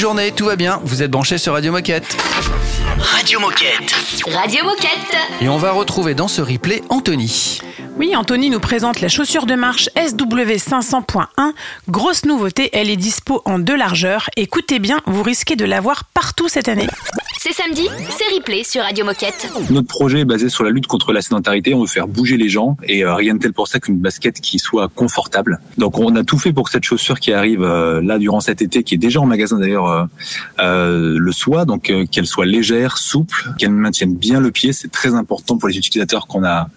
Journée, 0.02 0.32
tout 0.32 0.46
va 0.46 0.56
bien. 0.56 0.82
Vous 0.84 1.04
êtes 1.04 1.12
branchés 1.12 1.38
sur 1.38 1.54
Radio 1.54 1.72
Moquette. 1.72 2.18
Radio 2.98 3.40
Moquette. 3.40 3.94
Radio 4.34 4.64
Moquette. 4.64 5.16
Et 5.42 5.48
on 5.48 5.58
va 5.58 5.74
retrouver 5.74 6.16
dans 6.16 6.28
ce 6.28 6.42
replay 6.42 6.82
Anthony. 6.90 7.60
Oui, 7.98 8.16
Anthony 8.16 8.50
nous 8.50 8.60
présente 8.60 9.00
la 9.00 9.10
chaussure 9.10 9.46
de 9.46 9.54
marche 9.54 9.92
SW500.1. 9.96 11.54
Grosse 11.88 12.26
nouveauté, 12.26 12.72
elle 12.74 12.90
est 12.90 12.96
dispo 12.96 13.44
en 13.46 13.60
deux 13.60 13.76
largeurs. 13.76 14.28
Écoutez 14.38 14.80
bien, 14.80 15.02
vous 15.06 15.22
risquez 15.22 15.56
de 15.56 15.66
l'avoir 15.66 16.06
partout 16.06 16.48
cette 16.50 16.68
année. 16.68 16.88
C'est 17.44 17.54
samedi, 17.54 17.90
c'est 18.12 18.36
replay 18.36 18.64
sur 18.64 18.84
Radio 18.84 19.04
Moquette. 19.04 19.52
Notre 19.72 19.88
projet 19.88 20.20
est 20.20 20.26
basé 20.26 20.48
sur 20.48 20.64
la 20.64 20.70
lutte 20.70 20.86
contre 20.86 21.12
la 21.12 21.24
sédentarité. 21.24 21.74
On 21.74 21.82
veut 21.82 21.88
faire 21.88 22.08
bouger 22.08 22.38
les 22.38 22.50
gens 22.50 22.78
et 22.84 23.04
euh, 23.04 23.16
rien 23.16 23.34
de 23.34 23.40
tel 23.40 23.52
pour 23.52 23.68
ça 23.68 23.80
qu'une 23.80 23.98
basket 23.98 24.40
qui 24.40 24.60
soit 24.60 24.90
confortable. 24.94 25.60
Donc 25.80 25.98
on 25.98 26.16
a 26.16 26.24
tout 26.24 26.38
fait 26.38 26.54
pour 26.54 26.66
que 26.66 26.70
cette 26.70 26.84
chaussure 26.84 27.20
qui 27.20 27.34
arrive 27.34 27.64
euh, 27.64 28.00
là 28.00 28.20
durant 28.20 28.42
cet 28.42 28.62
été, 28.62 28.84
qui 28.84 28.94
est 28.94 29.00
déjà 29.00 29.22
en 29.22 29.26
magasin 29.26 29.58
d'ailleurs, 29.58 30.08
euh, 30.60 31.18
le 31.18 31.32
soit. 31.32 31.66
Donc 31.66 31.92
qu'elle 32.12 32.28
soit 32.28 32.46
légère, 32.46 33.00
souple, 33.00 33.50
qu'elle 33.58 33.72
maintienne 33.72 34.16
bien 34.16 34.40
le 34.40 34.52
pied. 34.52 34.72
C'est 34.72 34.92
très 34.92 35.16
important 35.16 35.58
pour 35.58 35.68
les 35.68 35.80
utilisateurs 35.80 36.28
qu'on 36.28 36.44
a 36.44 36.70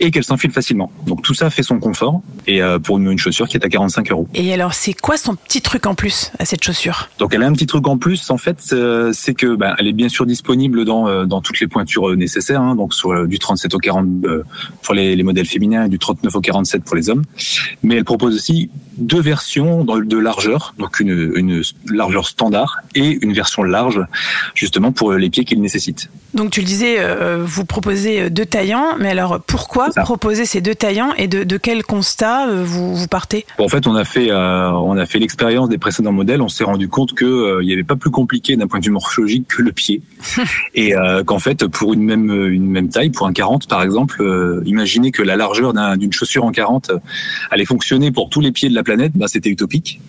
et 0.00 0.10
qu'elle 0.10 0.24
s'enfile 0.24 0.50
facilement. 0.50 0.90
Donc 1.06 1.22
tout 1.22 1.34
ça 1.34 1.50
fait 1.50 1.62
son 1.62 1.78
confort 1.78 2.22
et 2.46 2.62
euh, 2.62 2.78
pour 2.78 2.98
une, 2.98 3.10
une 3.10 3.18
chaussure 3.18 3.48
qui 3.48 3.56
est 3.56 3.64
à 3.64 3.68
45 3.68 4.10
euros. 4.10 4.28
Et 4.34 4.52
alors, 4.52 4.74
c'est 4.74 4.94
quoi 4.94 5.16
son 5.16 5.34
petit 5.34 5.60
truc 5.60 5.86
en 5.86 5.94
plus 5.94 6.32
à 6.38 6.44
cette 6.44 6.64
chaussure? 6.64 7.08
Donc 7.18 7.34
elle 7.34 7.42
a 7.42 7.46
un 7.46 7.52
petit 7.52 7.66
truc 7.66 7.86
en 7.86 7.98
plus, 7.98 8.30
en 8.30 8.38
fait, 8.38 8.58
euh, 8.72 9.12
c'est 9.12 9.34
que 9.34 9.54
ben, 9.54 9.74
elle 9.78 9.88
est 9.88 9.92
bien 9.92 10.08
sûr 10.08 10.26
disponible 10.26 10.84
dans 10.84 11.08
euh, 11.08 11.24
dans 11.24 11.40
toutes 11.40 11.60
les 11.60 11.66
pointures 11.66 12.16
nécessaires, 12.16 12.60
hein, 12.60 12.74
donc 12.74 12.94
sur 12.94 13.26
du 13.26 13.38
37 13.38 13.74
au 13.74 13.78
40 13.78 14.24
euh, 14.24 14.42
pour 14.82 14.94
les, 14.94 15.16
les 15.16 15.22
modèles 15.22 15.46
féminins 15.46 15.84
et 15.84 15.88
du 15.88 15.98
39 15.98 16.34
au 16.34 16.40
47 16.40 16.84
pour 16.84 16.96
les 16.96 17.10
hommes. 17.10 17.24
Mais 17.82 17.96
elle 17.96 18.04
propose 18.04 18.34
aussi 18.34 18.70
deux 18.98 19.20
versions 19.20 19.84
de 19.84 20.18
largeur, 20.18 20.74
donc 20.78 21.00
une, 21.00 21.32
une 21.34 21.62
largeur 21.90 22.26
standard 22.26 22.80
et 22.94 23.18
une 23.22 23.32
version 23.32 23.62
large, 23.62 24.00
justement 24.54 24.92
pour 24.92 25.12
les 25.14 25.30
pieds 25.30 25.44
qu'il 25.44 25.60
nécessite. 25.62 26.10
Donc 26.34 26.50
tu 26.50 26.60
le 26.60 26.66
disais, 26.66 26.98
vous 27.42 27.64
proposez 27.64 28.28
deux 28.28 28.44
taillants, 28.44 28.96
mais 28.98 29.08
alors 29.10 29.29
pourquoi 29.38 29.90
proposer 29.90 30.44
ces 30.46 30.60
deux 30.60 30.74
taillants 30.74 31.12
et 31.14 31.28
de, 31.28 31.44
de 31.44 31.56
quel 31.56 31.82
constat 31.84 32.48
euh, 32.48 32.62
vous, 32.64 32.94
vous 32.96 33.06
partez? 33.08 33.46
En 33.58 33.68
fait, 33.68 33.86
on 33.86 33.94
a 33.94 34.04
fait, 34.04 34.30
euh, 34.30 34.70
on 34.72 34.96
a 34.96 35.06
fait 35.06 35.18
l'expérience 35.18 35.68
des 35.68 35.78
précédents 35.78 36.12
modèles. 36.12 36.42
On 36.42 36.48
s'est 36.48 36.64
rendu 36.64 36.88
compte 36.88 37.14
que 37.14 37.24
euh, 37.24 37.62
n'y 37.62 37.72
avait 37.72 37.84
pas 37.84 37.96
plus 37.96 38.10
compliqué 38.10 38.56
d'un 38.56 38.66
point 38.66 38.80
de 38.80 38.84
vue 38.84 38.90
morphologique 38.90 39.46
que 39.48 39.62
le 39.62 39.72
pied, 39.72 40.02
et 40.74 40.96
euh, 40.96 41.22
qu'en 41.24 41.38
fait, 41.38 41.66
pour 41.66 41.94
une 41.94 42.02
même 42.02 42.30
une 42.50 42.66
même 42.70 42.88
taille, 42.88 43.10
pour 43.10 43.26
un 43.26 43.32
40 43.32 43.68
par 43.68 43.82
exemple, 43.82 44.22
imaginez 44.64 45.10
que 45.12 45.22
la 45.22 45.36
largeur 45.36 45.72
d'un- 45.72 45.96
d'une 45.96 46.12
chaussure 46.12 46.44
en 46.44 46.52
40 46.52 46.90
euh, 46.90 46.98
allait 47.50 47.64
fonctionner 47.64 48.10
pour 48.10 48.28
tous 48.30 48.40
les 48.40 48.52
pieds 48.52 48.68
de 48.68 48.74
la 48.74 48.82
planète, 48.82 49.12
bah, 49.14 49.26
c'était 49.28 49.50
utopique. 49.50 50.00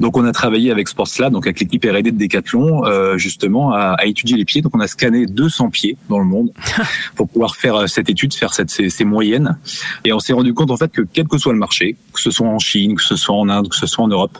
Donc, 0.00 0.16
on 0.16 0.24
a 0.24 0.32
travaillé 0.32 0.70
avec 0.72 0.88
Sportslab, 0.88 1.32
donc 1.32 1.46
avec 1.46 1.60
l'équipe 1.60 1.84
R&D 1.84 2.10
de 2.10 2.18
Decathlon, 2.18 2.82
justement 3.16 3.72
à, 3.72 3.94
à 3.98 4.04
étudier 4.06 4.36
les 4.36 4.44
pieds. 4.44 4.62
Donc, 4.62 4.74
on 4.76 4.80
a 4.80 4.86
scanné 4.88 5.26
200 5.26 5.70
pieds 5.70 5.96
dans 6.08 6.18
le 6.18 6.24
monde 6.24 6.50
pour 7.14 7.28
pouvoir 7.28 7.54
faire 7.56 7.88
cette 7.88 8.08
étude, 8.10 8.34
faire 8.34 8.53
cette, 8.54 8.70
ces, 8.70 8.90
ces 8.90 9.04
moyennes. 9.04 9.58
Et 10.04 10.12
on 10.12 10.20
s'est 10.20 10.32
rendu 10.32 10.54
compte 10.54 10.70
en 10.70 10.76
fait 10.76 10.90
que 10.90 11.02
quel 11.12 11.28
que 11.28 11.38
soit 11.38 11.52
le 11.52 11.58
marché, 11.58 11.96
que 12.12 12.20
ce 12.20 12.30
soit 12.30 12.46
en 12.46 12.58
Chine, 12.58 12.96
que 12.96 13.02
ce 13.02 13.16
soit 13.16 13.34
en 13.36 13.48
Inde, 13.48 13.68
que 13.68 13.76
ce 13.76 13.86
soit 13.86 14.04
en 14.04 14.08
Europe, 14.08 14.38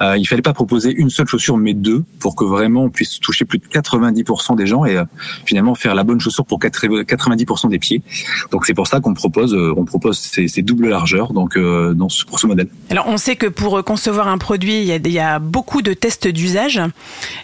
euh, 0.00 0.16
il 0.16 0.26
fallait 0.26 0.42
pas 0.42 0.52
proposer 0.52 0.92
une 0.92 1.10
seule 1.10 1.26
chaussure 1.26 1.56
mais 1.56 1.74
deux 1.74 2.04
pour 2.20 2.36
que 2.36 2.44
vraiment 2.44 2.84
on 2.84 2.90
puisse 2.90 3.20
toucher 3.20 3.44
plus 3.44 3.58
de 3.58 3.64
90% 3.64 4.56
des 4.56 4.66
gens 4.66 4.84
et 4.84 4.96
euh, 4.96 5.04
finalement 5.44 5.74
faire 5.74 5.94
la 5.94 6.04
bonne 6.04 6.20
chaussure 6.20 6.44
pour 6.44 6.58
80 6.58 7.02
90% 7.02 7.68
des 7.68 7.78
pieds. 7.78 8.02
Donc 8.50 8.66
c'est 8.66 8.74
pour 8.74 8.86
ça 8.86 9.00
qu'on 9.00 9.14
propose 9.14 9.54
euh, 9.54 9.74
on 9.76 9.84
propose 9.84 10.18
ces, 10.18 10.48
ces 10.48 10.62
doubles 10.62 10.88
largeurs 10.88 11.32
donc 11.32 11.56
euh, 11.56 11.94
dans 11.94 12.08
ce, 12.08 12.24
pour 12.24 12.38
ce 12.38 12.46
modèle. 12.46 12.68
Alors 12.90 13.06
on 13.08 13.16
sait 13.16 13.36
que 13.36 13.46
pour 13.46 13.82
concevoir 13.84 14.28
un 14.28 14.38
produit, 14.38 14.80
il 14.80 14.86
y 14.86 14.92
a, 14.92 14.96
il 14.96 15.12
y 15.12 15.18
a 15.18 15.38
beaucoup 15.38 15.82
de 15.82 15.92
tests 15.92 16.28
d'usage 16.28 16.80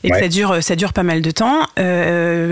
et 0.05 0.11
que 0.11 0.19
ça 0.19 0.29
dure, 0.29 0.63
ça 0.63 0.77
dure 0.77 0.93
pas 0.93 1.03
mal 1.03 1.23
de 1.23 1.31
temps. 1.31 1.67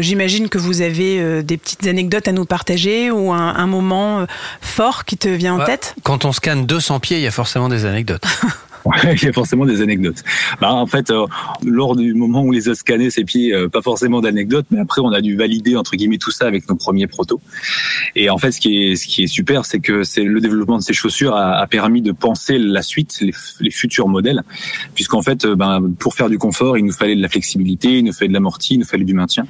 J'imagine 0.01 0.49
que 0.49 0.59
vous 0.59 0.83
avez 0.83 1.43
des 1.43 1.57
petites 1.57 1.87
anecdotes 1.87 2.29
à 2.29 2.33
nous 2.33 2.45
partager 2.45 3.11
ou 3.11 3.33
un, 3.33 3.50
un 3.57 3.67
moment 3.67 4.21
euh, 4.21 4.27
fort 4.61 5.05
qui 5.05 5.17
te 5.17 5.29
vient 5.29 5.55
en 5.55 5.59
Ouais, 5.59 5.67
tête? 5.67 5.95
Quand 6.03 6.25
on 6.25 6.33
scanne 6.33 6.67
200 6.67 7.01
pieds, 7.01 7.19
il 7.19 7.23
y 7.23 7.27
a 7.27 7.31
forcément 7.31 7.69
des 7.69 7.85
anecdotes. 7.87 8.25
Il 9.15 9.23
y 9.23 9.29
a 9.29 9.33
forcément 9.33 9.67
des 9.67 9.83
anecdotes. 9.83 10.23
Bah, 10.61 10.73
en 10.73 10.87
fait, 10.87 11.11
euh, 11.11 11.27
lors 11.65 11.97
du 11.97 12.15
moment 12.15 12.43
où 12.43 12.53
les 12.53 12.69
a 12.69 12.75
scannés, 12.75 13.11
ces 13.11 13.25
pieds, 13.25 13.55
euh, 13.55 13.69
pas 13.69 13.83
forcément 13.83 14.21
d'anecdotes, 14.21 14.67
mais 14.71 14.81
après, 14.81 15.01
on 15.03 15.13
a 15.13 15.21
dû 15.21 15.37
valider, 15.37 15.77
entre 15.77 15.97
guillemets, 15.97 16.19
tout 16.19 16.31
ça 16.31 16.47
avec 16.47 16.69
nos 16.69 16.77
premiers 16.77 17.07
protos. 17.07 17.41
Et 18.17 18.31
en 18.31 18.39
fait, 18.39 18.53
ce 18.53 18.61
qui 18.61 18.93
est, 18.93 19.27
super, 19.27 19.65
c'est 19.65 19.81
que 19.81 20.03
le 20.17 20.41
développement 20.41 20.79
de 20.79 20.83
ces 20.83 20.93
chaussures 20.93 21.37
a, 21.37 21.67
permis 21.67 22.03
de 22.03 22.13
penser 22.13 22.59
la 22.59 22.83
suite, 22.83 23.21
les, 23.21 23.71
futurs 23.71 24.09
modèles, 24.09 24.43
puisqu'en 24.95 25.23
fait, 25.23 25.45
euh, 25.45 25.55
ben, 25.55 25.93
pour 25.99 26.15
faire 26.15 26.29
du 26.29 26.39
confort, 26.39 26.77
il 26.77 26.85
nous 26.85 26.93
fallait 26.93 27.15
de 27.15 27.23
la 27.23 27.29
flexibilité, 27.29 27.99
il 27.99 28.05
nous 28.05 28.13
fallait 28.13 28.29
de 28.29 28.33
l'amorti, 28.33 28.75
il 28.75 28.79
nous 28.79 28.87
fallait 28.87 29.05
du 29.05 29.15
maintien. 29.15 29.47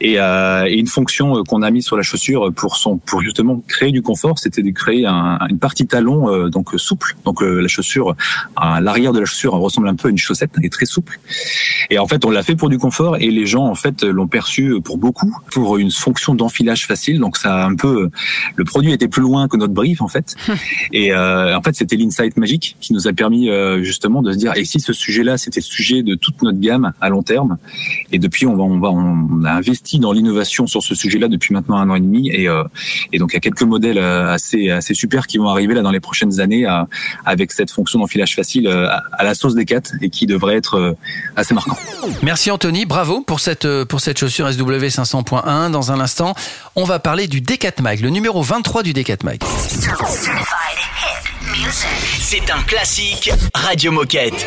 Et, 0.00 0.18
une 0.20 0.86
fonction 0.86 1.42
qu'on 1.44 1.62
a 1.62 1.70
mis 1.70 1.82
sur 1.82 1.96
la 1.96 2.02
chaussure 2.02 2.52
pour 2.54 3.22
justement 3.22 3.62
créer 3.66 3.90
du 3.90 4.02
confort, 4.02 4.38
c'était 4.38 4.62
de 4.62 4.70
créer 4.70 5.06
un- 5.06 5.38
une 5.48 5.58
partie 5.58 5.86
talon 5.86 6.48
donc 6.48 6.70
souple. 6.76 7.16
Donc 7.24 7.42
la 7.42 7.68
chaussure, 7.68 8.14
à 8.60 8.80
l'arrière 8.80 9.12
de 9.12 9.20
la 9.20 9.26
chaussure 9.26 9.52
ressemble 9.54 9.88
un 9.88 9.94
peu 9.94 10.08
à 10.08 10.10
une 10.10 10.18
chaussette, 10.18 10.50
elle 10.56 10.64
est 10.64 10.72
très 10.72 10.86
souple. 10.86 11.18
Et 11.90 11.98
en 11.98 12.06
fait, 12.06 12.24
on 12.24 12.30
l'a 12.30 12.42
fait 12.42 12.56
pour 12.56 12.68
du 12.68 12.78
confort 12.78 13.16
et 13.16 13.30
les 13.30 13.46
gens 13.46 13.64
en 13.66 13.74
fait 13.74 14.02
l'ont 14.02 14.28
perçu 14.28 14.80
pour 14.82 14.98
beaucoup 14.98 15.34
pour 15.50 15.78
une 15.78 15.90
fonction 15.90 16.34
d'enfilage 16.34 16.86
facile. 16.86 17.18
Donc 17.18 17.36
ça 17.36 17.54
a 17.54 17.66
un 17.66 17.74
peu, 17.74 18.10
le 18.56 18.64
produit 18.64 18.92
était 18.92 19.08
plus 19.08 19.22
loin 19.22 19.48
que 19.48 19.56
notre 19.56 19.72
brief 19.72 20.02
en 20.02 20.08
fait. 20.08 20.36
Et 20.92 21.12
euh, 21.12 21.56
en 21.56 21.62
fait, 21.62 21.74
c'était 21.74 21.96
l'insight 21.96 22.36
magique 22.36 22.76
qui 22.80 22.92
nous 22.92 23.08
a 23.08 23.12
permis 23.12 23.48
euh, 23.48 23.82
justement 23.82 24.22
de 24.22 24.32
se 24.32 24.38
dire 24.38 24.52
et 24.56 24.64
si 24.64 24.80
ce 24.80 24.92
sujet-là, 24.92 25.38
c'était 25.38 25.60
le 25.60 25.64
sujet 25.64 26.02
de 26.02 26.14
toute 26.14 26.42
notre 26.42 26.58
gamme 26.58 26.92
à 27.00 27.08
long 27.08 27.22
terme. 27.22 27.58
Et 28.12 28.18
depuis, 28.18 28.46
on 28.46 28.56
va, 28.56 28.62
on 28.62 28.78
va, 28.78 28.90
on 28.90 29.44
a 29.44 29.52
investi 29.52 29.98
dans 29.98 30.12
l'innovation 30.12 30.66
sur 30.66 30.82
ce 30.82 30.94
sujet-là 30.94 31.28
depuis 31.28 31.54
maintenant 31.54 31.76
un 31.76 31.90
an 31.90 31.94
et 31.94 32.00
demi. 32.00 32.30
Et, 32.30 32.48
euh, 32.48 32.64
et 33.12 33.18
donc, 33.18 33.32
il 33.32 33.34
y 33.34 33.36
a 33.36 33.40
quelques 33.40 33.62
modèles 33.62 33.98
euh, 33.98 34.32
assez, 34.32 34.70
assez 34.70 34.94
super 34.94 35.26
qui 35.26 35.38
vont 35.38 35.48
arriver 35.48 35.74
là 35.74 35.82
dans 35.82 35.90
les 35.90 36.00
prochaines 36.00 36.40
années 36.40 36.66
euh, 36.66 36.82
avec 37.24 37.52
cette 37.52 37.70
fonction 37.70 37.98
d'enfilage 37.98 38.34
facile 38.34 38.49
euh, 38.58 38.88
à, 39.12 39.24
la 39.24 39.34
sauce 39.34 39.54
des 39.54 39.64
4 39.64 39.92
et 40.02 40.10
qui 40.10 40.26
devrait 40.26 40.56
être 40.56 40.78
euh, 40.78 40.96
assez 41.36 41.54
marquant. 41.54 41.76
Merci 42.22 42.50
Anthony, 42.50 42.86
bravo 42.86 43.22
pour 43.22 43.40
cette, 43.40 43.64
euh, 43.64 43.84
pour 43.84 44.00
cette 44.00 44.18
chaussure 44.18 44.52
SW 44.52 44.60
500.1. 44.60 45.70
Dans 45.70 45.92
un 45.92 46.00
instant, 46.00 46.34
on 46.76 46.84
va 46.84 46.98
parler 46.98 47.28
du 47.28 47.40
D4 47.40 47.82
Mag, 47.82 48.00
le 48.00 48.10
numéro 48.10 48.42
23 48.42 48.82
du 48.82 48.92
D4 48.92 49.24
Mag. 49.24 49.40
C'est 52.20 52.50
un 52.50 52.62
classique 52.62 53.30
Radio 53.54 53.92
Moquette. 53.92 54.46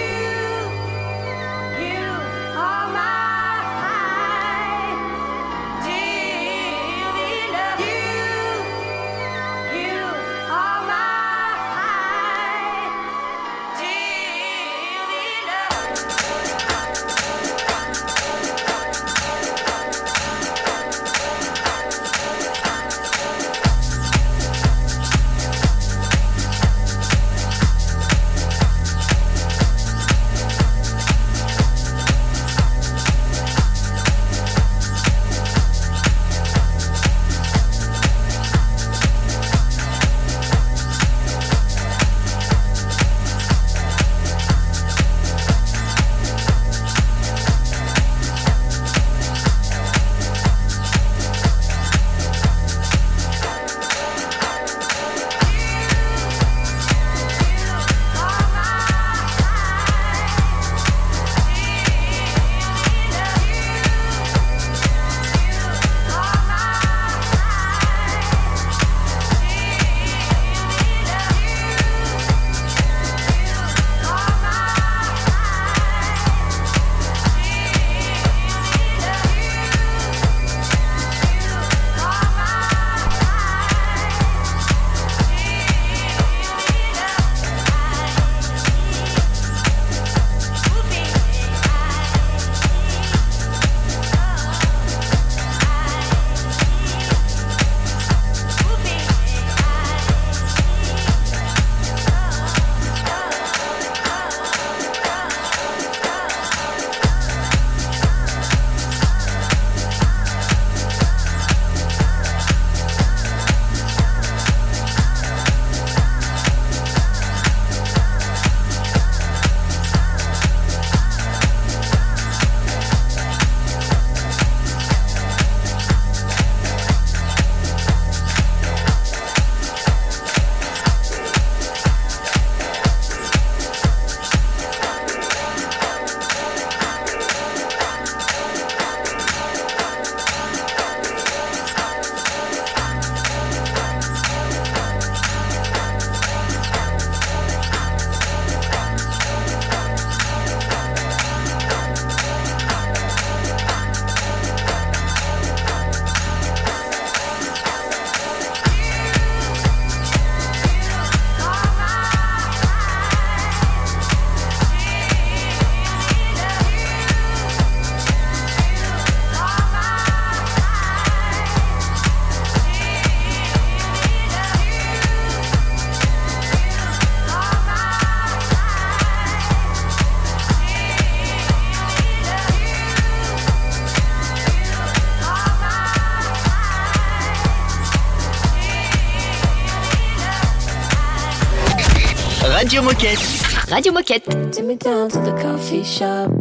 Radio 192.73 192.89
Moquette. 192.89 193.69
Radio 193.69 193.93
Moquette. 193.93 194.51
Take 194.51 194.65
me 194.65 194.75
down 194.75 195.07
to 195.09 195.19
the 195.19 195.31
coffee 195.39 195.83
shop. 195.83 196.31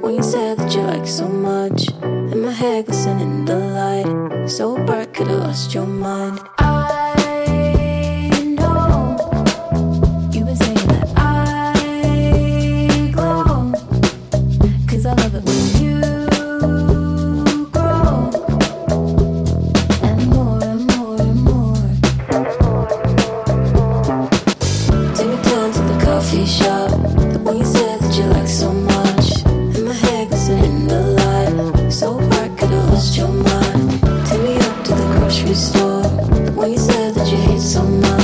When 0.00 0.14
you 0.14 0.22
said 0.22 0.56
that 0.56 0.74
you 0.74 0.80
like 0.80 1.06
so 1.06 1.28
much. 1.28 1.86
In 2.02 2.40
my 2.40 2.50
head, 2.50 2.86
glistening 2.86 3.20
in 3.20 3.44
the 3.44 3.56
light. 3.58 4.48
So 4.48 4.82
bright, 4.86 5.12
could've 5.12 5.40
lost 5.40 5.74
your 5.74 5.84
mind. 5.84 6.40
That 37.14 37.30
you 37.30 37.36
hate 37.36 37.60
so 37.60 37.82
much. 37.82 38.21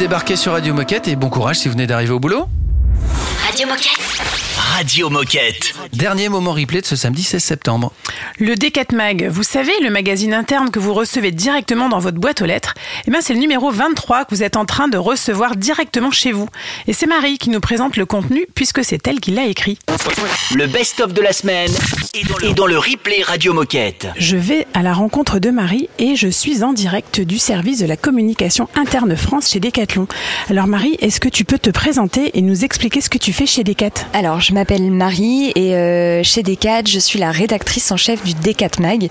Débarquer 0.00 0.34
sur 0.34 0.52
Radio 0.52 0.72
Moquette 0.72 1.08
et 1.08 1.14
bon 1.16 1.28
courage 1.28 1.58
si 1.58 1.68
vous 1.68 1.74
venez 1.74 1.86
d'arriver 1.86 2.12
au 2.12 2.18
boulot. 2.18 2.48
Radio 3.46 3.66
Moquette. 3.66 4.00
Radio 4.56 5.10
Moquette. 5.10 5.74
Dernier 5.92 6.30
moment 6.30 6.52
replay 6.52 6.80
de 6.80 6.86
ce 6.86 6.96
samedi 6.96 7.22
16 7.22 7.44
septembre. 7.44 7.92
Le 8.38 8.54
D4 8.54 8.94
Mag, 8.94 9.28
vous 9.28 9.42
savez, 9.42 9.72
le 9.82 9.90
magazine 9.90 10.32
interne 10.32 10.70
que 10.70 10.78
vous 10.78 10.94
recevez 10.94 11.32
directement 11.32 11.90
dans 11.90 11.98
votre 11.98 12.16
boîte 12.16 12.40
aux 12.40 12.46
lettres, 12.46 12.72
eh 13.06 13.10
bien 13.10 13.20
c'est 13.20 13.34
le 13.34 13.40
numéro 13.40 13.70
23 13.70 14.24
que 14.24 14.34
vous 14.34 14.42
êtes 14.42 14.56
en 14.56 14.64
train 14.64 14.88
de 14.88 14.96
recevoir 14.96 15.54
directement 15.54 16.10
chez 16.10 16.32
vous. 16.32 16.48
Et 16.86 16.94
c'est 16.94 17.06
Marie 17.06 17.36
qui 17.36 17.50
nous 17.50 17.60
présente 17.60 17.98
le 17.98 18.06
contenu 18.06 18.46
puisque 18.54 18.82
c'est 18.82 19.06
elle 19.06 19.20
qui 19.20 19.32
l'a 19.32 19.44
écrit. 19.44 19.78
Le 20.54 20.66
best-of 20.66 21.12
de 21.12 21.20
la 21.20 21.34
semaine 21.34 21.72
est 22.12 22.54
dans 22.54 22.66
le 22.66 22.76
replay 22.76 23.22
Radio 23.22 23.52
Moquette. 23.52 24.08
Je 24.16 24.36
vais 24.36 24.66
à 24.74 24.82
la 24.82 24.92
rencontre 24.92 25.38
de 25.38 25.50
Marie 25.50 25.88
et 26.00 26.16
je 26.16 26.26
suis 26.26 26.64
en 26.64 26.72
direct 26.72 27.20
du 27.20 27.38
service 27.38 27.78
de 27.78 27.86
la 27.86 27.96
communication 27.96 28.68
interne 28.74 29.14
France 29.14 29.50
chez 29.50 29.60
Decathlon. 29.60 30.08
Alors 30.48 30.66
Marie, 30.66 30.96
est-ce 31.00 31.20
que 31.20 31.28
tu 31.28 31.44
peux 31.44 31.58
te 31.58 31.70
présenter 31.70 32.32
et 32.34 32.42
nous 32.42 32.64
expliquer 32.64 33.00
ce 33.00 33.08
que 33.10 33.18
tu 33.18 33.32
fais 33.32 33.46
chez 33.46 33.62
Decat? 33.62 34.08
Alors, 34.12 34.40
je 34.40 34.52
m'appelle 34.54 34.90
Marie 34.90 35.52
et 35.54 35.76
euh, 35.76 36.24
chez 36.24 36.42
Decat, 36.42 36.82
je 36.84 36.98
suis 36.98 37.20
la 37.20 37.30
rédactrice 37.30 37.92
en 37.92 37.96
chef 37.96 38.24
du 38.24 38.34
Decat 38.34 38.80
Mag. 38.80 39.08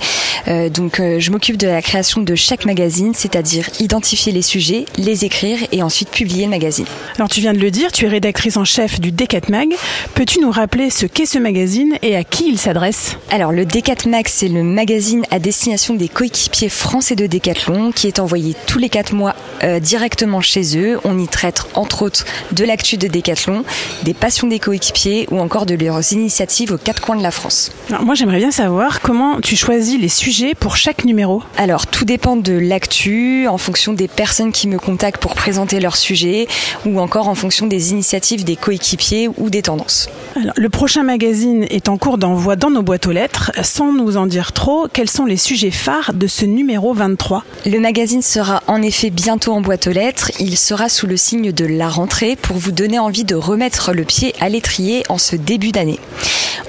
Euh, 0.50 0.68
donc, 0.68 1.00
euh, 1.00 1.22
je 1.22 1.32
m'occupe 1.32 1.56
de 1.56 1.68
la 1.68 1.82
création 1.82 2.20
de 2.20 2.36
chaque 2.36 2.66
magazine, 2.66 3.14
c'est-à-dire 3.14 3.70
identifier 3.80 4.34
les 4.34 4.42
sujets, 4.42 4.84
les 4.98 5.24
écrire 5.24 5.60
et 5.72 5.84
ensuite 5.84 6.10
publier 6.10 6.44
le 6.44 6.50
magazine. 6.50 6.86
Alors 7.16 7.30
tu 7.30 7.40
viens 7.40 7.54
de 7.54 7.60
le 7.60 7.72
dire, 7.72 7.94
tu 7.94 8.06
es 8.06 8.10
rédactrice 8.10 8.58
en 8.58 8.66
chef 8.66 9.00
du 9.00 9.14
Decat 9.14 9.48
Mag. 9.48 9.70
Peux-tu 10.16 10.42
nous 10.42 10.52
rappeler 10.52 10.90
ce 10.90 11.06
qu'est 11.06 11.26
ce 11.26 11.40
magazine 11.40 11.98
et 12.02 12.18
à 12.18 12.26
qui 12.26 12.50
il 12.50 12.60
s'adresse? 12.60 12.89
Alors, 13.32 13.52
le 13.52 13.66
Decat 13.66 14.08
Mag, 14.08 14.28
c'est 14.28 14.48
le 14.48 14.64
magazine 14.64 15.24
à 15.32 15.40
destination 15.40 15.94
des 15.94 16.08
coéquipiers 16.08 16.70
français 16.70 17.16
de 17.16 17.28
Decathlon 17.28 17.92
qui 17.92 18.08
est 18.08 18.20
envoyé 18.20 18.56
tous 18.66 18.80
les 18.80 18.90
quatre 18.90 19.14
mois 19.14 19.36
euh, 19.64 19.80
directement 19.80 20.42
chez 20.42 20.78
eux. 20.78 21.00
On 21.04 21.20
y 21.20 21.28
traite 21.28 21.66
entre 21.76 22.02
autres 22.02 22.26
de 22.52 22.64
l'actu 22.64 22.98
de 22.98 23.08
Decathlon, 23.08 23.64
des 24.04 24.14
passions 24.14 24.48
des 24.48 24.60
coéquipiers 24.60 25.28
ou 25.32 25.40
encore 25.40 25.66
de 25.66 25.76
leurs 25.76 26.14
initiatives 26.14 26.72
aux 26.72 26.78
quatre 26.78 27.02
coins 27.02 27.16
de 27.16 27.24
la 27.24 27.32
France. 27.32 27.72
Alors, 27.90 28.04
moi 28.04 28.16
j'aimerais 28.16 28.40
bien 28.40 28.52
savoir 28.52 29.02
comment 29.02 29.40
tu 29.42 29.56
choisis 29.56 30.00
les 30.00 30.10
sujets 30.10 30.56
pour 30.56 30.76
chaque 30.76 31.06
numéro. 31.06 31.44
Alors, 31.58 31.86
tout 31.88 32.06
dépend 32.06 32.36
de 32.36 32.54
l'actu, 32.54 33.48
en 33.48 33.58
fonction 33.58 33.94
des 33.94 34.08
personnes 34.08 34.52
qui 34.52 34.68
me 34.68 34.80
contactent 34.80 35.22
pour 35.22 35.36
présenter 35.36 35.80
leur 35.80 35.98
sujet 35.98 36.48
ou 36.86 37.00
encore 37.00 37.28
en 37.28 37.36
fonction 37.36 37.68
des 37.68 37.92
initiatives 37.92 38.44
des 38.44 38.56
coéquipiers 38.56 39.30
ou 39.38 39.50
des 39.50 39.62
tendances. 39.62 40.10
Alors, 40.36 40.54
le 40.56 40.70
prochain 40.70 41.04
magazine 41.04 41.66
est 41.70 41.90
en 41.90 41.98
cours 41.98 42.18
d'envoi 42.18 42.56
dans 42.56 42.72
nos 42.72 42.79
boîtes 42.82 43.08
aux 43.08 43.12
lettres. 43.12 43.52
Sans 43.64 43.92
nous 43.92 44.18
en 44.18 44.26
dire 44.26 44.52
trop, 44.52 44.88
quels 44.92 45.10
sont 45.10 45.26
les 45.26 45.38
sujets 45.38 45.72
phares 45.72 46.14
de 46.14 46.28
ce 46.28 46.46
numéro 46.46 46.94
23 46.94 47.44
Le 47.66 47.80
magazine 47.80 48.22
sera 48.22 48.64
en 48.68 48.82
effet 48.82 49.10
bientôt 49.10 49.54
en 49.54 49.62
boîte 49.62 49.88
aux 49.88 49.92
lettres. 49.92 50.32
Il 50.40 50.58
sera 50.58 50.90
sous 50.90 51.08
le 51.08 51.18
signe 51.18 51.52
de 51.52 51.66
la 51.66 51.90
rentrée 51.90 52.36
pour 52.36 52.58
vous 52.58 52.72
donner 52.72 53.00
envie 53.00 53.24
de 53.24 53.36
remettre 53.36 53.94
le 53.94 54.04
pied 54.04 54.34
à 54.40 54.50
l'étrier 54.50 55.04
en 55.10 55.18
ce 55.18 55.36
début 55.36 55.72
d'année. 55.72 56.00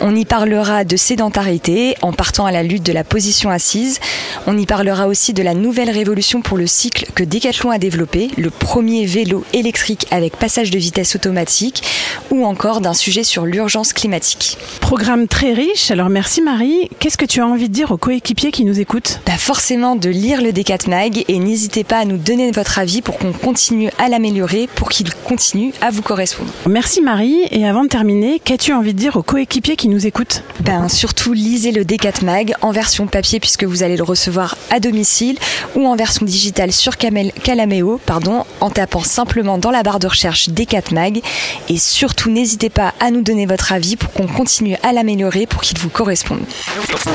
On 0.02 0.16
y 0.16 0.24
parlera 0.24 0.84
de 0.84 0.96
sédentarité 0.96 1.94
en 2.00 2.14
partant 2.14 2.46
à 2.46 2.52
la 2.52 2.62
lutte 2.62 2.82
de 2.82 2.92
la 2.92 3.04
position 3.04 3.50
assise. 3.50 4.00
On 4.46 4.56
y 4.56 4.64
parlera 4.64 5.06
aussi 5.06 5.34
de 5.34 5.42
la 5.42 5.52
nouvelle 5.52 5.90
révolution 5.90 6.40
pour 6.40 6.56
le 6.56 6.66
cycle 6.66 7.06
que 7.14 7.22
Decathlon 7.22 7.70
a 7.70 7.76
développé, 7.76 8.30
le 8.38 8.48
premier 8.48 9.04
vélo 9.04 9.44
électrique 9.52 10.06
avec 10.10 10.36
passage 10.36 10.70
de 10.70 10.78
vitesse 10.78 11.16
automatique 11.16 11.82
ou 12.30 12.46
encore 12.46 12.80
d'un 12.80 12.94
sujet 12.94 13.24
sur 13.24 13.44
l'urgence 13.44 13.92
climatique. 13.92 14.56
Programme 14.80 15.28
très 15.28 15.52
riche. 15.52 15.90
Alors 15.90 15.99
merci 16.08 16.40
Marie. 16.40 16.88
Qu'est-ce 16.98 17.18
que 17.18 17.24
tu 17.24 17.40
as 17.40 17.46
envie 17.46 17.68
de 17.68 17.74
dire 17.74 17.90
aux 17.90 17.96
coéquipiers 17.96 18.52
qui 18.52 18.64
nous 18.64 18.80
écoutent 18.80 19.20
Bah 19.26 19.36
forcément 19.36 19.96
de 19.96 20.08
lire 20.08 20.40
le 20.40 20.52
Decat 20.52 20.78
Mag 20.88 21.24
et 21.28 21.38
n'hésitez 21.38 21.84
pas 21.84 21.98
à 21.98 22.04
nous 22.04 22.16
donner 22.16 22.50
votre 22.52 22.78
avis 22.78 23.02
pour 23.02 23.18
qu'on 23.18 23.32
continue 23.32 23.90
à 23.98 24.08
l'améliorer, 24.08 24.68
pour 24.76 24.88
qu'il 24.88 25.12
continue 25.14 25.72
à 25.82 25.90
vous 25.90 26.02
correspondre. 26.02 26.50
Merci 26.68 27.02
Marie. 27.02 27.40
Et 27.50 27.66
avant 27.66 27.82
de 27.84 27.88
terminer, 27.88 28.40
qu'as-tu 28.42 28.72
envie 28.72 28.94
de 28.94 28.98
dire 28.98 29.16
aux 29.16 29.22
coéquipiers 29.22 29.76
qui 29.76 29.88
nous 29.88 30.06
écoutent 30.06 30.42
Ben 30.60 30.88
surtout 30.88 31.32
lisez 31.32 31.72
le 31.72 31.84
Decat 31.84 32.22
Mag 32.22 32.54
en 32.62 32.70
version 32.70 33.06
papier 33.06 33.40
puisque 33.40 33.64
vous 33.64 33.82
allez 33.82 33.96
le 33.96 34.04
recevoir 34.04 34.56
à 34.70 34.80
domicile 34.80 35.36
ou 35.74 35.86
en 35.86 35.96
version 35.96 36.24
digitale 36.24 36.72
sur 36.72 36.96
Camel- 36.96 37.32
Calameo, 37.42 38.00
pardon, 38.06 38.44
en 38.60 38.70
tapant 38.70 39.02
simplement 39.02 39.58
dans 39.58 39.70
la 39.72 39.82
barre 39.82 39.98
de 39.98 40.06
recherche 40.06 40.48
Decat 40.50 40.82
Mag 40.92 41.20
et 41.68 41.76
surtout 41.78 42.30
n'hésitez 42.30 42.70
pas 42.70 42.94
à 43.00 43.10
nous 43.10 43.22
donner 43.22 43.44
votre 43.46 43.72
avis 43.72 43.96
pour 43.96 44.12
qu'on 44.12 44.26
continue 44.28 44.76
à 44.82 44.92
l'améliorer 44.92 45.46
pour 45.46 45.60
qu'il 45.62 45.76
vous 45.78 45.89
corresponde. 45.90 46.44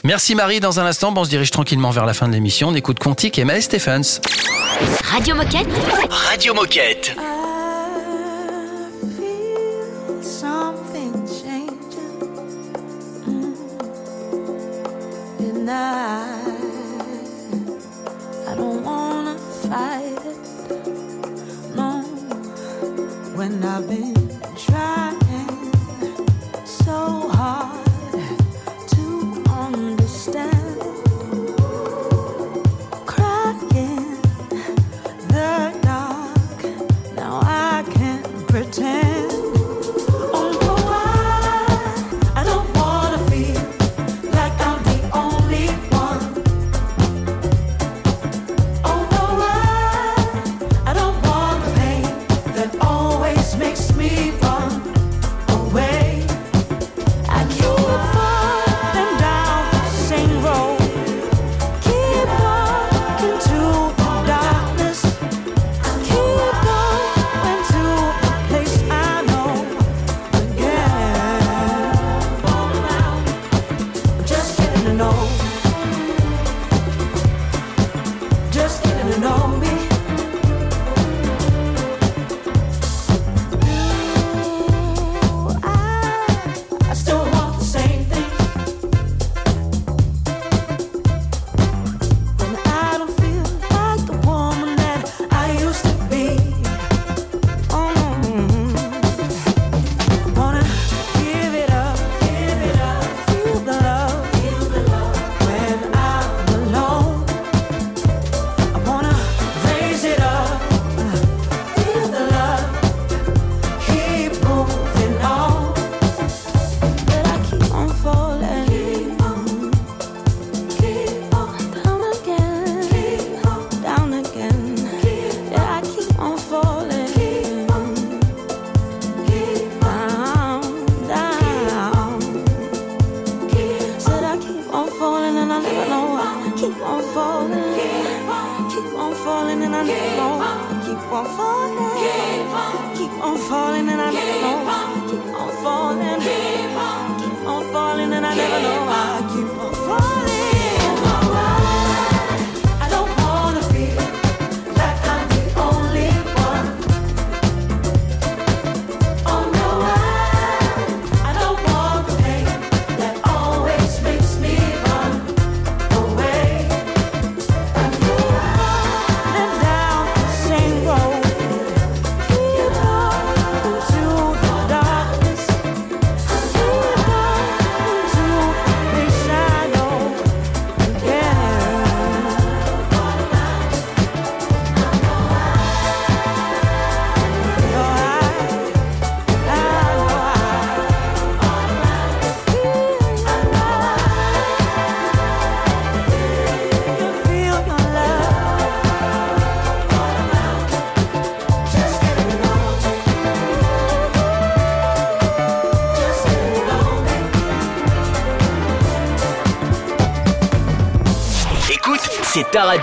Merci 0.04 0.36
Marie. 0.36 0.60
Dans 0.60 0.80
un 0.80 0.86
instant, 0.86 1.12
bon, 1.12 1.22
on 1.22 1.24
se 1.26 1.30
dirige 1.30 1.52
tranquillement 1.52 1.92
vers 1.92 2.06
la 2.06 2.14
fin 2.14 2.28
de 2.28 2.34
l'émission. 2.34 2.70
On 2.70 2.76
écoute 2.76 3.00
Contique 3.00 3.40
et 3.40 3.46
Maël 3.46 3.62
Stephens. 3.62 4.20
Radio 5.12 5.36
Moquette. 5.36 5.68
Radio 6.10 6.54
Moquette. 6.54 7.16
Something 10.22 11.14
changing, 11.28 11.70
and 15.40 15.70
I, 15.70 16.24
I 18.48 18.56
don't 18.56 18.84
wanna 18.84 19.38
fight 19.64 20.20
it. 20.26 21.76
No, 21.76 22.02
when 23.36 23.64
I've 23.64 23.88
been 23.88 24.15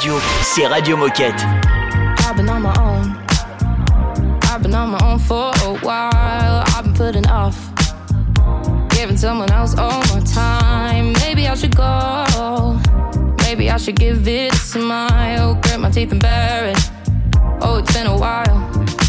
radio, 0.02 0.20
c'est 0.42 0.66
Radio 0.66 0.96
Moquette. 0.96 1.46
I've 2.18 2.36
been 2.36 2.48
on 2.48 2.62
my 2.62 2.74
own. 2.80 3.16
I've 4.50 4.60
been 4.60 4.74
on 4.74 4.90
my 4.90 4.98
own 5.04 5.18
for 5.20 5.52
a 5.64 5.78
while. 5.78 6.64
I've 6.66 6.82
been 6.82 6.94
putting 6.94 7.26
off 7.28 7.56
giving 8.90 9.16
someone 9.16 9.50
else 9.52 9.76
all 9.78 10.02
my 10.12 10.20
time. 10.24 11.12
Maybe 11.24 11.46
I 11.46 11.54
should 11.54 11.76
go. 11.76 12.80
Maybe 13.42 13.70
I 13.70 13.76
should 13.76 13.96
give 13.96 14.26
it 14.26 14.52
a 14.52 14.56
smile. 14.56 15.54
Grit 15.62 15.78
my 15.78 15.90
teeth 15.90 16.10
and 16.10 16.20
bear 16.20 16.70
it. 16.70 16.90
Oh, 17.60 17.78
it's 17.78 17.92
been 17.92 18.06
a 18.08 18.16
while. 18.16 19.01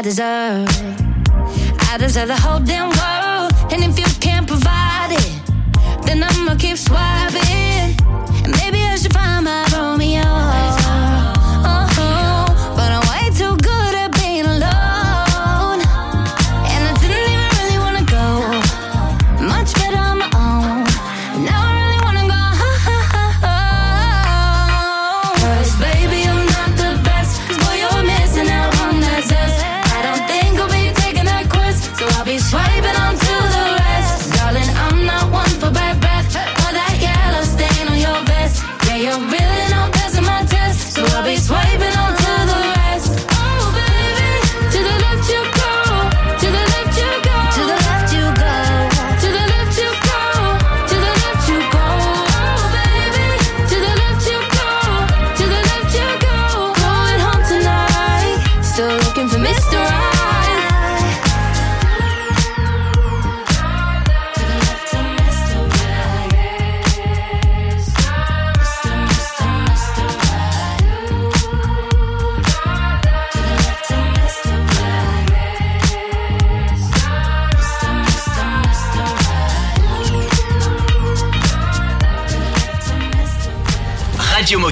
I 0.00 0.02
deserve. 0.02 0.66
I 1.92 1.98
deserve 1.98 2.28
the 2.28 2.36
whole 2.36 2.58
damn 2.58 2.88
world. 2.88 3.52
And 3.70 3.84
if 3.84 3.98
you 3.98 4.06
can't 4.18 4.46
provide 4.46 5.10
it, 5.12 6.06
then 6.06 6.22
I'ma 6.22 6.56
keep 6.56 6.78
swiping. 6.78 8.00
And 8.44 8.52
maybe 8.62 8.78
I 8.82 8.96
should 8.96 9.12
find 9.12 9.44
my 9.44 9.69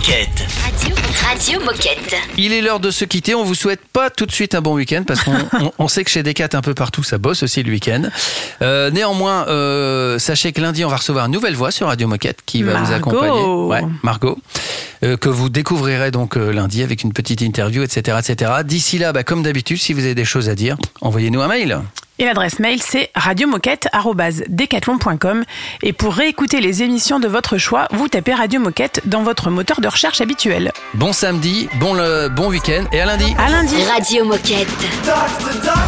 Moquette. 0.08 0.46
Radio, 0.64 0.96
Radio 1.28 1.60
Moquette. 1.60 2.16
Il 2.38 2.54
est 2.54 2.62
l'heure 2.62 2.80
de 2.80 2.90
se 2.90 3.04
quitter. 3.04 3.34
On 3.34 3.44
vous 3.44 3.54
souhaite 3.54 3.82
pas 3.92 4.08
tout 4.08 4.24
de 4.24 4.32
suite 4.32 4.54
un 4.54 4.62
bon 4.62 4.72
week-end 4.72 5.02
parce 5.06 5.22
qu'on 5.22 5.34
on- 5.60 5.72
on 5.78 5.86
sait 5.88 6.02
que 6.02 6.08
chez 6.10 6.22
Decat 6.22 6.48
un 6.54 6.62
peu 6.62 6.72
partout 6.72 7.02
ça 7.02 7.18
bosse 7.18 7.42
aussi 7.42 7.62
le 7.62 7.70
week-end. 7.70 8.04
Euh, 8.62 8.90
néanmoins, 8.90 9.46
euh, 9.48 10.18
sachez 10.18 10.52
que 10.52 10.62
lundi 10.62 10.82
on 10.82 10.88
va 10.88 10.96
recevoir 10.96 11.26
une 11.26 11.32
nouvelle 11.32 11.54
voix 11.54 11.70
sur 11.70 11.88
Radio 11.88 12.08
Moquette 12.08 12.38
qui 12.46 12.62
va 12.62 12.72
vous 12.78 12.90
Margot. 12.90 12.94
accompagner. 13.18 13.42
Ouais, 13.42 13.82
Margot. 14.02 14.38
Euh, 15.04 15.18
que 15.18 15.28
vous 15.28 15.50
découvrirez 15.50 16.10
donc 16.10 16.38
euh, 16.38 16.52
lundi 16.54 16.82
avec 16.82 17.02
une 17.02 17.12
petite 17.12 17.42
interview, 17.42 17.82
etc., 17.82 18.16
etc. 18.26 18.52
D'ici 18.64 18.96
là, 18.96 19.12
bah, 19.12 19.24
comme 19.24 19.42
d'habitude, 19.42 19.76
si 19.78 19.92
vous 19.92 20.00
avez 20.00 20.14
des 20.14 20.24
choses 20.24 20.48
à 20.48 20.54
dire, 20.54 20.78
envoyez-nous 21.02 21.42
un 21.42 21.48
mail. 21.48 21.80
Et 22.18 22.24
l'adresse 22.24 22.58
mail, 22.58 22.82
c'est 22.82 23.10
radiomoquette.com. 23.14 25.44
Et 25.82 25.92
pour 25.92 26.14
réécouter 26.14 26.60
les 26.60 26.82
émissions 26.82 27.20
de 27.20 27.28
votre 27.28 27.58
choix, 27.58 27.86
vous 27.92 28.08
tapez 28.08 28.34
Radio 28.34 28.58
Moquette 28.60 29.02
dans 29.04 29.22
votre 29.22 29.50
moteur 29.50 29.80
de 29.80 29.86
recherche 29.88 30.20
habituel. 30.20 30.72
Bon 30.94 31.12
samedi, 31.12 31.68
bon, 31.78 31.94
le, 31.94 32.28
bon 32.28 32.48
week-end 32.48 32.84
et 32.92 33.00
à 33.00 33.06
lundi. 33.06 33.34
À 33.38 33.48
lundi. 33.50 33.76
Radio 33.84 34.24
Moquette. 34.24 34.66
Doctor, 35.04 35.54
doctor, 35.54 35.78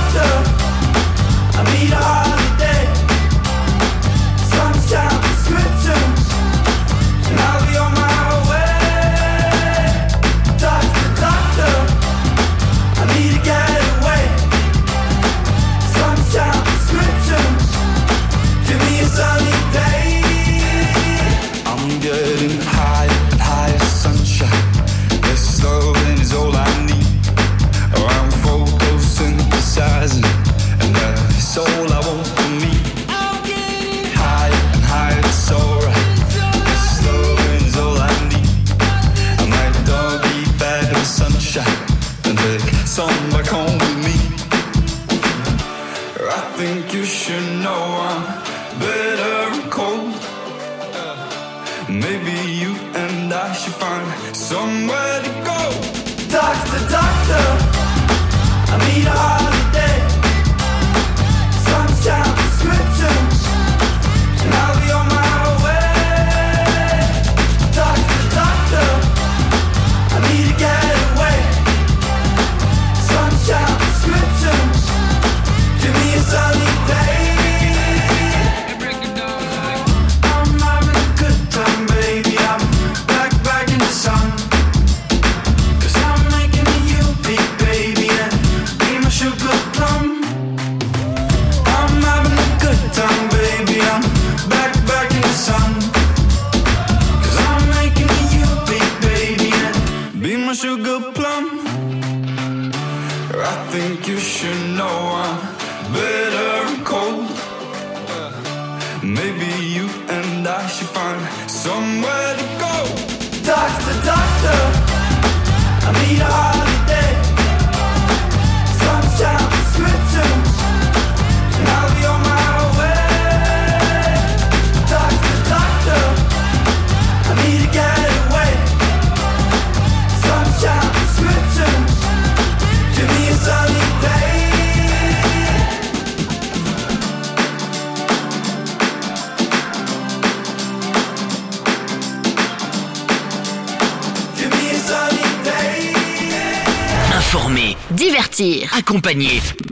So 54.51 54.80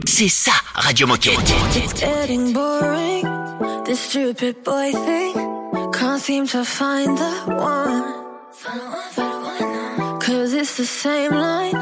C'est 0.05 0.27
ça, 0.27 0.51
Radio 0.73 1.07
Moquette. 1.07 1.39
It's 1.73 1.93
getting 1.93 2.51
boring, 2.51 3.23
this 3.85 3.97
stupid 3.97 4.65
boy 4.65 4.91
thing. 4.91 5.33
Can't 5.93 6.19
seem 6.19 6.45
to 6.47 6.65
find 6.65 7.17
the 7.17 7.31
one. 7.47 8.03
Cause 10.19 10.53
it's 10.53 10.75
the 10.75 10.83
same 10.83 11.31
line, 11.31 11.73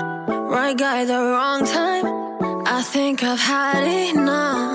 right 0.47 0.77
guy, 0.77 1.05
the 1.05 1.17
wrong 1.17 1.65
time. 1.65 2.05
I 2.67 2.83
think 2.83 3.23
I've 3.23 3.39
had 3.39 3.87
enough. 3.87 4.66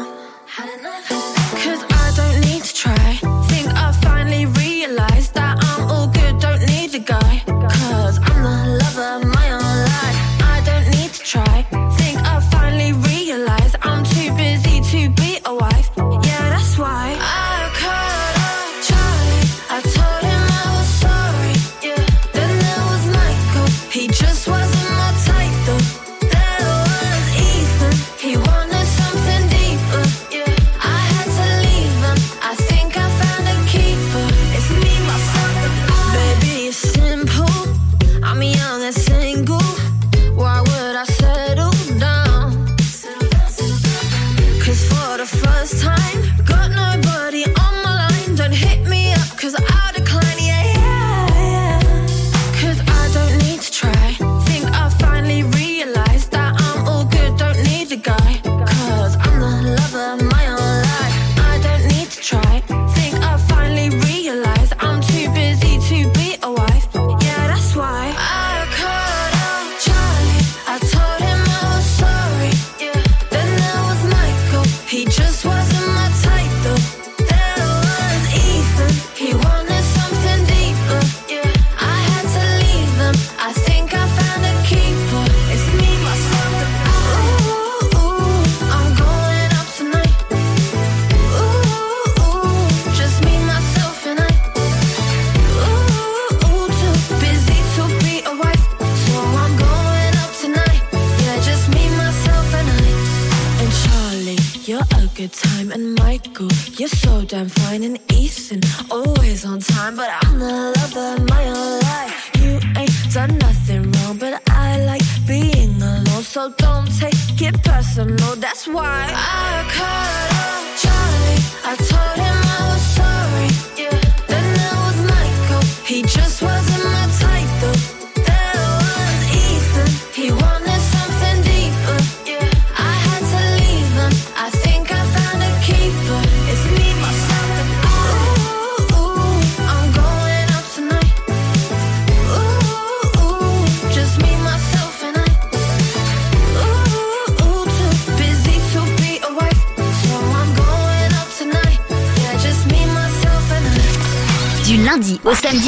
it 117.45 117.63
personal, 117.63 118.37
that's 118.37 118.67
why 118.69 119.09
I 119.11 119.67
cut 119.69 120.37
off. 120.39 120.72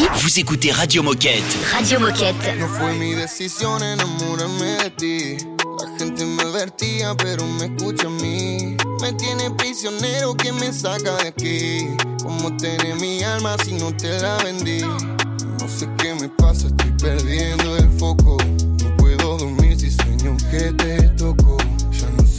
Midi, 0.04 0.22
vous 0.22 0.38
écoutez 0.38 0.72
Radio 0.72 1.02
Moquette. 1.02 1.42
Radio 1.72 2.00
Moquette. 2.00 2.58
No 2.58 2.68
fue 2.68 2.92
mi 2.94 3.14
decisión 3.14 3.82
enamorarme 3.82 4.76
de 4.82 4.90
ti. 4.90 5.36
La 5.80 5.98
gente 5.98 6.24
me 6.24 6.42
advertía, 6.42 7.14
pero 7.16 7.46
me 7.46 7.66
escucha 7.66 8.06
a 8.06 8.10
mí. 8.10 8.76
Me 9.00 9.12
tiene 9.14 9.50
prisionero 9.52 10.34
que 10.34 10.52
me 10.52 10.72
saca 10.72 11.16
de 11.16 11.28
aquí. 11.28 11.88
¿Cómo 12.22 12.56
tener 12.56 12.96
mi 12.96 13.22
alma 13.22 13.56
si 13.64 13.72
no 13.74 13.94
te 13.96 14.18
la 14.20 14.36
vendí? 14.38 14.80
No 14.80 15.68
sé 15.68 15.88
qué 15.98 16.14
me 16.14 16.28
pasa, 16.28 16.66
estoy 16.68 16.92
perdiendo 16.92 17.76
el 17.76 17.90
foco. 17.98 18.36
No 18.82 18.96
puedo 18.96 19.38
dormir 19.38 19.78
si 19.78 19.90
sueño 19.90 20.36
que 20.50 20.72
te 20.72 21.08
toco 21.10 21.43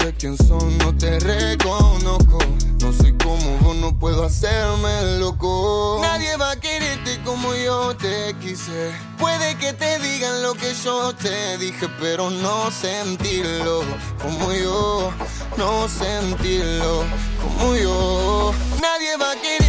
sé 0.06 0.14
quién 0.20 0.38
son, 0.38 0.78
no 0.80 0.96
te 0.96 1.20
reconozco. 1.20 2.38
No 2.80 2.92
sé 2.94 3.16
cómo 3.24 3.58
vos 3.62 3.76
no 3.78 3.98
puedo 3.98 4.24
hacerme 4.24 5.18
loco. 5.20 6.00
Nadie 6.02 6.36
va 6.38 6.52
a 6.52 6.60
quererte 6.60 7.20
como 7.24 7.56
yo 7.56 7.96
te 7.96 8.36
quise. 8.40 8.92
Puede 9.18 9.56
que 9.56 9.74
te 9.74 9.98
digan 10.00 10.44
lo 10.44 10.54
que 10.54 10.74
yo 10.84 11.14
te 11.16 11.58
dije, 11.58 11.88
pero 12.00 12.30
no 12.30 12.70
sentirlo 12.70 13.82
como 14.22 14.54
yo, 14.54 15.12
no 15.58 15.88
sentirlo 15.88 17.04
como 17.42 17.76
yo. 17.76 18.54
Nadie 18.82 19.18
va 19.18 19.32
a 19.32 19.36
querer 19.36 19.65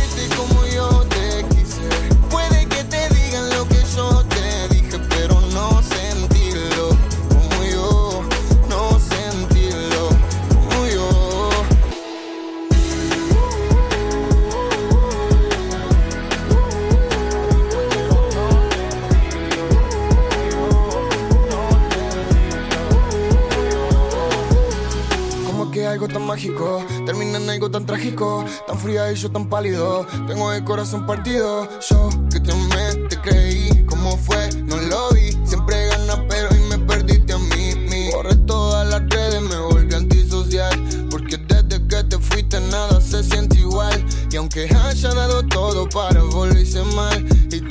tan 26.09 26.27
mágico 26.27 26.85
termina 27.05 27.39
en 27.39 27.51
algo 27.51 27.71
tan 27.71 27.87
trágico, 27.87 28.45
tan 28.67 28.79
fría 28.79 29.11
y 29.13 29.15
yo 29.17 29.31
tan 29.31 29.49
pálido. 29.49 30.07
Tengo 30.27 30.53
el 30.53 30.65
corazón 30.65 31.07
partido. 31.07 31.69
Yo 31.89 32.09
que 32.31 32.41
te 32.41 32.53
amé, 32.53 33.07
te 33.09 33.21
creí. 33.21 33.85
¿Cómo 33.87 34.17
fue? 34.17 34.49
No 34.65 34.77
lo 34.77 35.11
vi. 35.11 35.33
Siempre 35.45 35.89
ganas, 35.89 36.21
pero 36.29 36.49
y 36.55 36.61
me 36.69 36.79
perdiste 36.79 37.33
a 37.33 37.39
mí. 37.39 37.75
mí. 37.89 38.11
Borré 38.13 38.35
todas 38.47 38.89
las 38.89 39.09
redes, 39.09 39.43
me 39.43 39.57
volví 39.57 39.95
antisocial. 39.95 41.07
Porque 41.11 41.37
desde 41.39 41.87
que 41.87 42.05
te 42.05 42.19
fuiste 42.19 42.61
nada 42.61 43.01
se 43.01 43.23
siente 43.23 43.59
igual. 43.59 44.05
Y 44.31 44.37
aunque 44.37 44.69
haya 44.75 45.15
dado 45.15 45.43
todo 45.45 45.89
para 45.89 46.23
volverse 46.23 46.83
mal, 46.83 47.27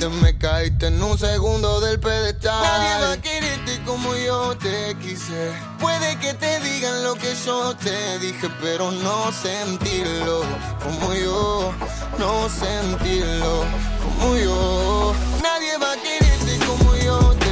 me 0.08 0.36
caíste 0.38 0.86
en 0.88 1.02
un 1.02 1.18
segundo 1.18 1.80
del 1.80 1.98
pedestal. 1.98 2.62
Nadie 2.62 3.06
va 3.06 3.12
a 3.12 3.16
quererte 3.20 3.82
como 3.84 4.14
yo 4.14 4.56
te 4.56 4.96
quise. 5.00 5.52
Puede 5.80 6.18
que 6.18 6.34
te 6.34 6.60
digan 6.60 7.02
lo 7.02 7.14
que 7.14 7.34
yo 7.44 7.74
te 7.76 8.18
dije, 8.18 8.48
pero 8.60 8.90
no 8.90 9.32
sentirlo 9.32 10.42
como 10.82 11.14
yo, 11.14 11.72
no 12.18 12.48
sentirlo 12.48 13.64
como 14.02 14.36
yo. 14.36 15.14
Nadie 15.42 15.76
va 15.78 15.92
a 15.92 15.96
quererte 15.96 16.66
como 16.66 16.96
yo 16.96 17.18
te 17.34 17.45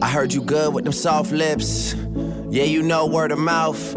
I 0.00 0.08
heard 0.08 0.32
you 0.32 0.40
good 0.40 0.72
with 0.72 0.84
them 0.84 0.92
soft 0.92 1.32
lips. 1.32 1.94
Yeah, 2.48 2.62
you 2.62 2.84
know 2.84 3.06
word 3.06 3.32
of 3.32 3.40
mouth. 3.40 3.91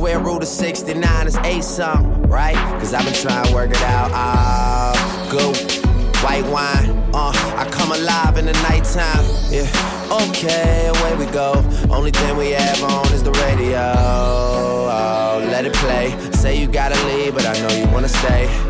Square 0.00 0.20
root 0.20 0.42
of 0.42 0.48
69 0.48 1.26
is 1.26 1.36
8 1.36 1.62
something, 1.62 2.22
right? 2.22 2.56
Cause 2.80 2.94
I've 2.94 3.04
been 3.04 3.12
trying 3.12 3.44
to 3.44 3.54
work 3.54 3.70
it 3.70 3.82
out. 3.82 4.10
Ah, 4.14 5.28
good. 5.30 5.54
White 6.24 6.46
wine, 6.46 6.96
uh, 7.12 7.30
I 7.58 7.68
come 7.70 7.92
alive 7.92 8.38
in 8.38 8.46
the 8.46 8.54
nighttime. 8.62 9.22
Yeah, 9.50 9.68
okay, 10.24 10.86
away 10.86 11.16
we 11.16 11.30
go. 11.30 11.52
Only 11.90 12.12
thing 12.12 12.34
we 12.38 12.52
have 12.52 12.82
on 12.82 13.12
is 13.12 13.22
the 13.22 13.32
radio. 13.32 13.92
Oh, 13.98 15.46
let 15.50 15.66
it 15.66 15.74
play. 15.74 16.16
Say 16.32 16.58
you 16.58 16.66
gotta 16.66 16.96
leave, 17.04 17.34
but 17.34 17.44
I 17.44 17.60
know 17.60 17.68
you 17.68 17.86
wanna 17.92 18.08
stay. 18.08 18.69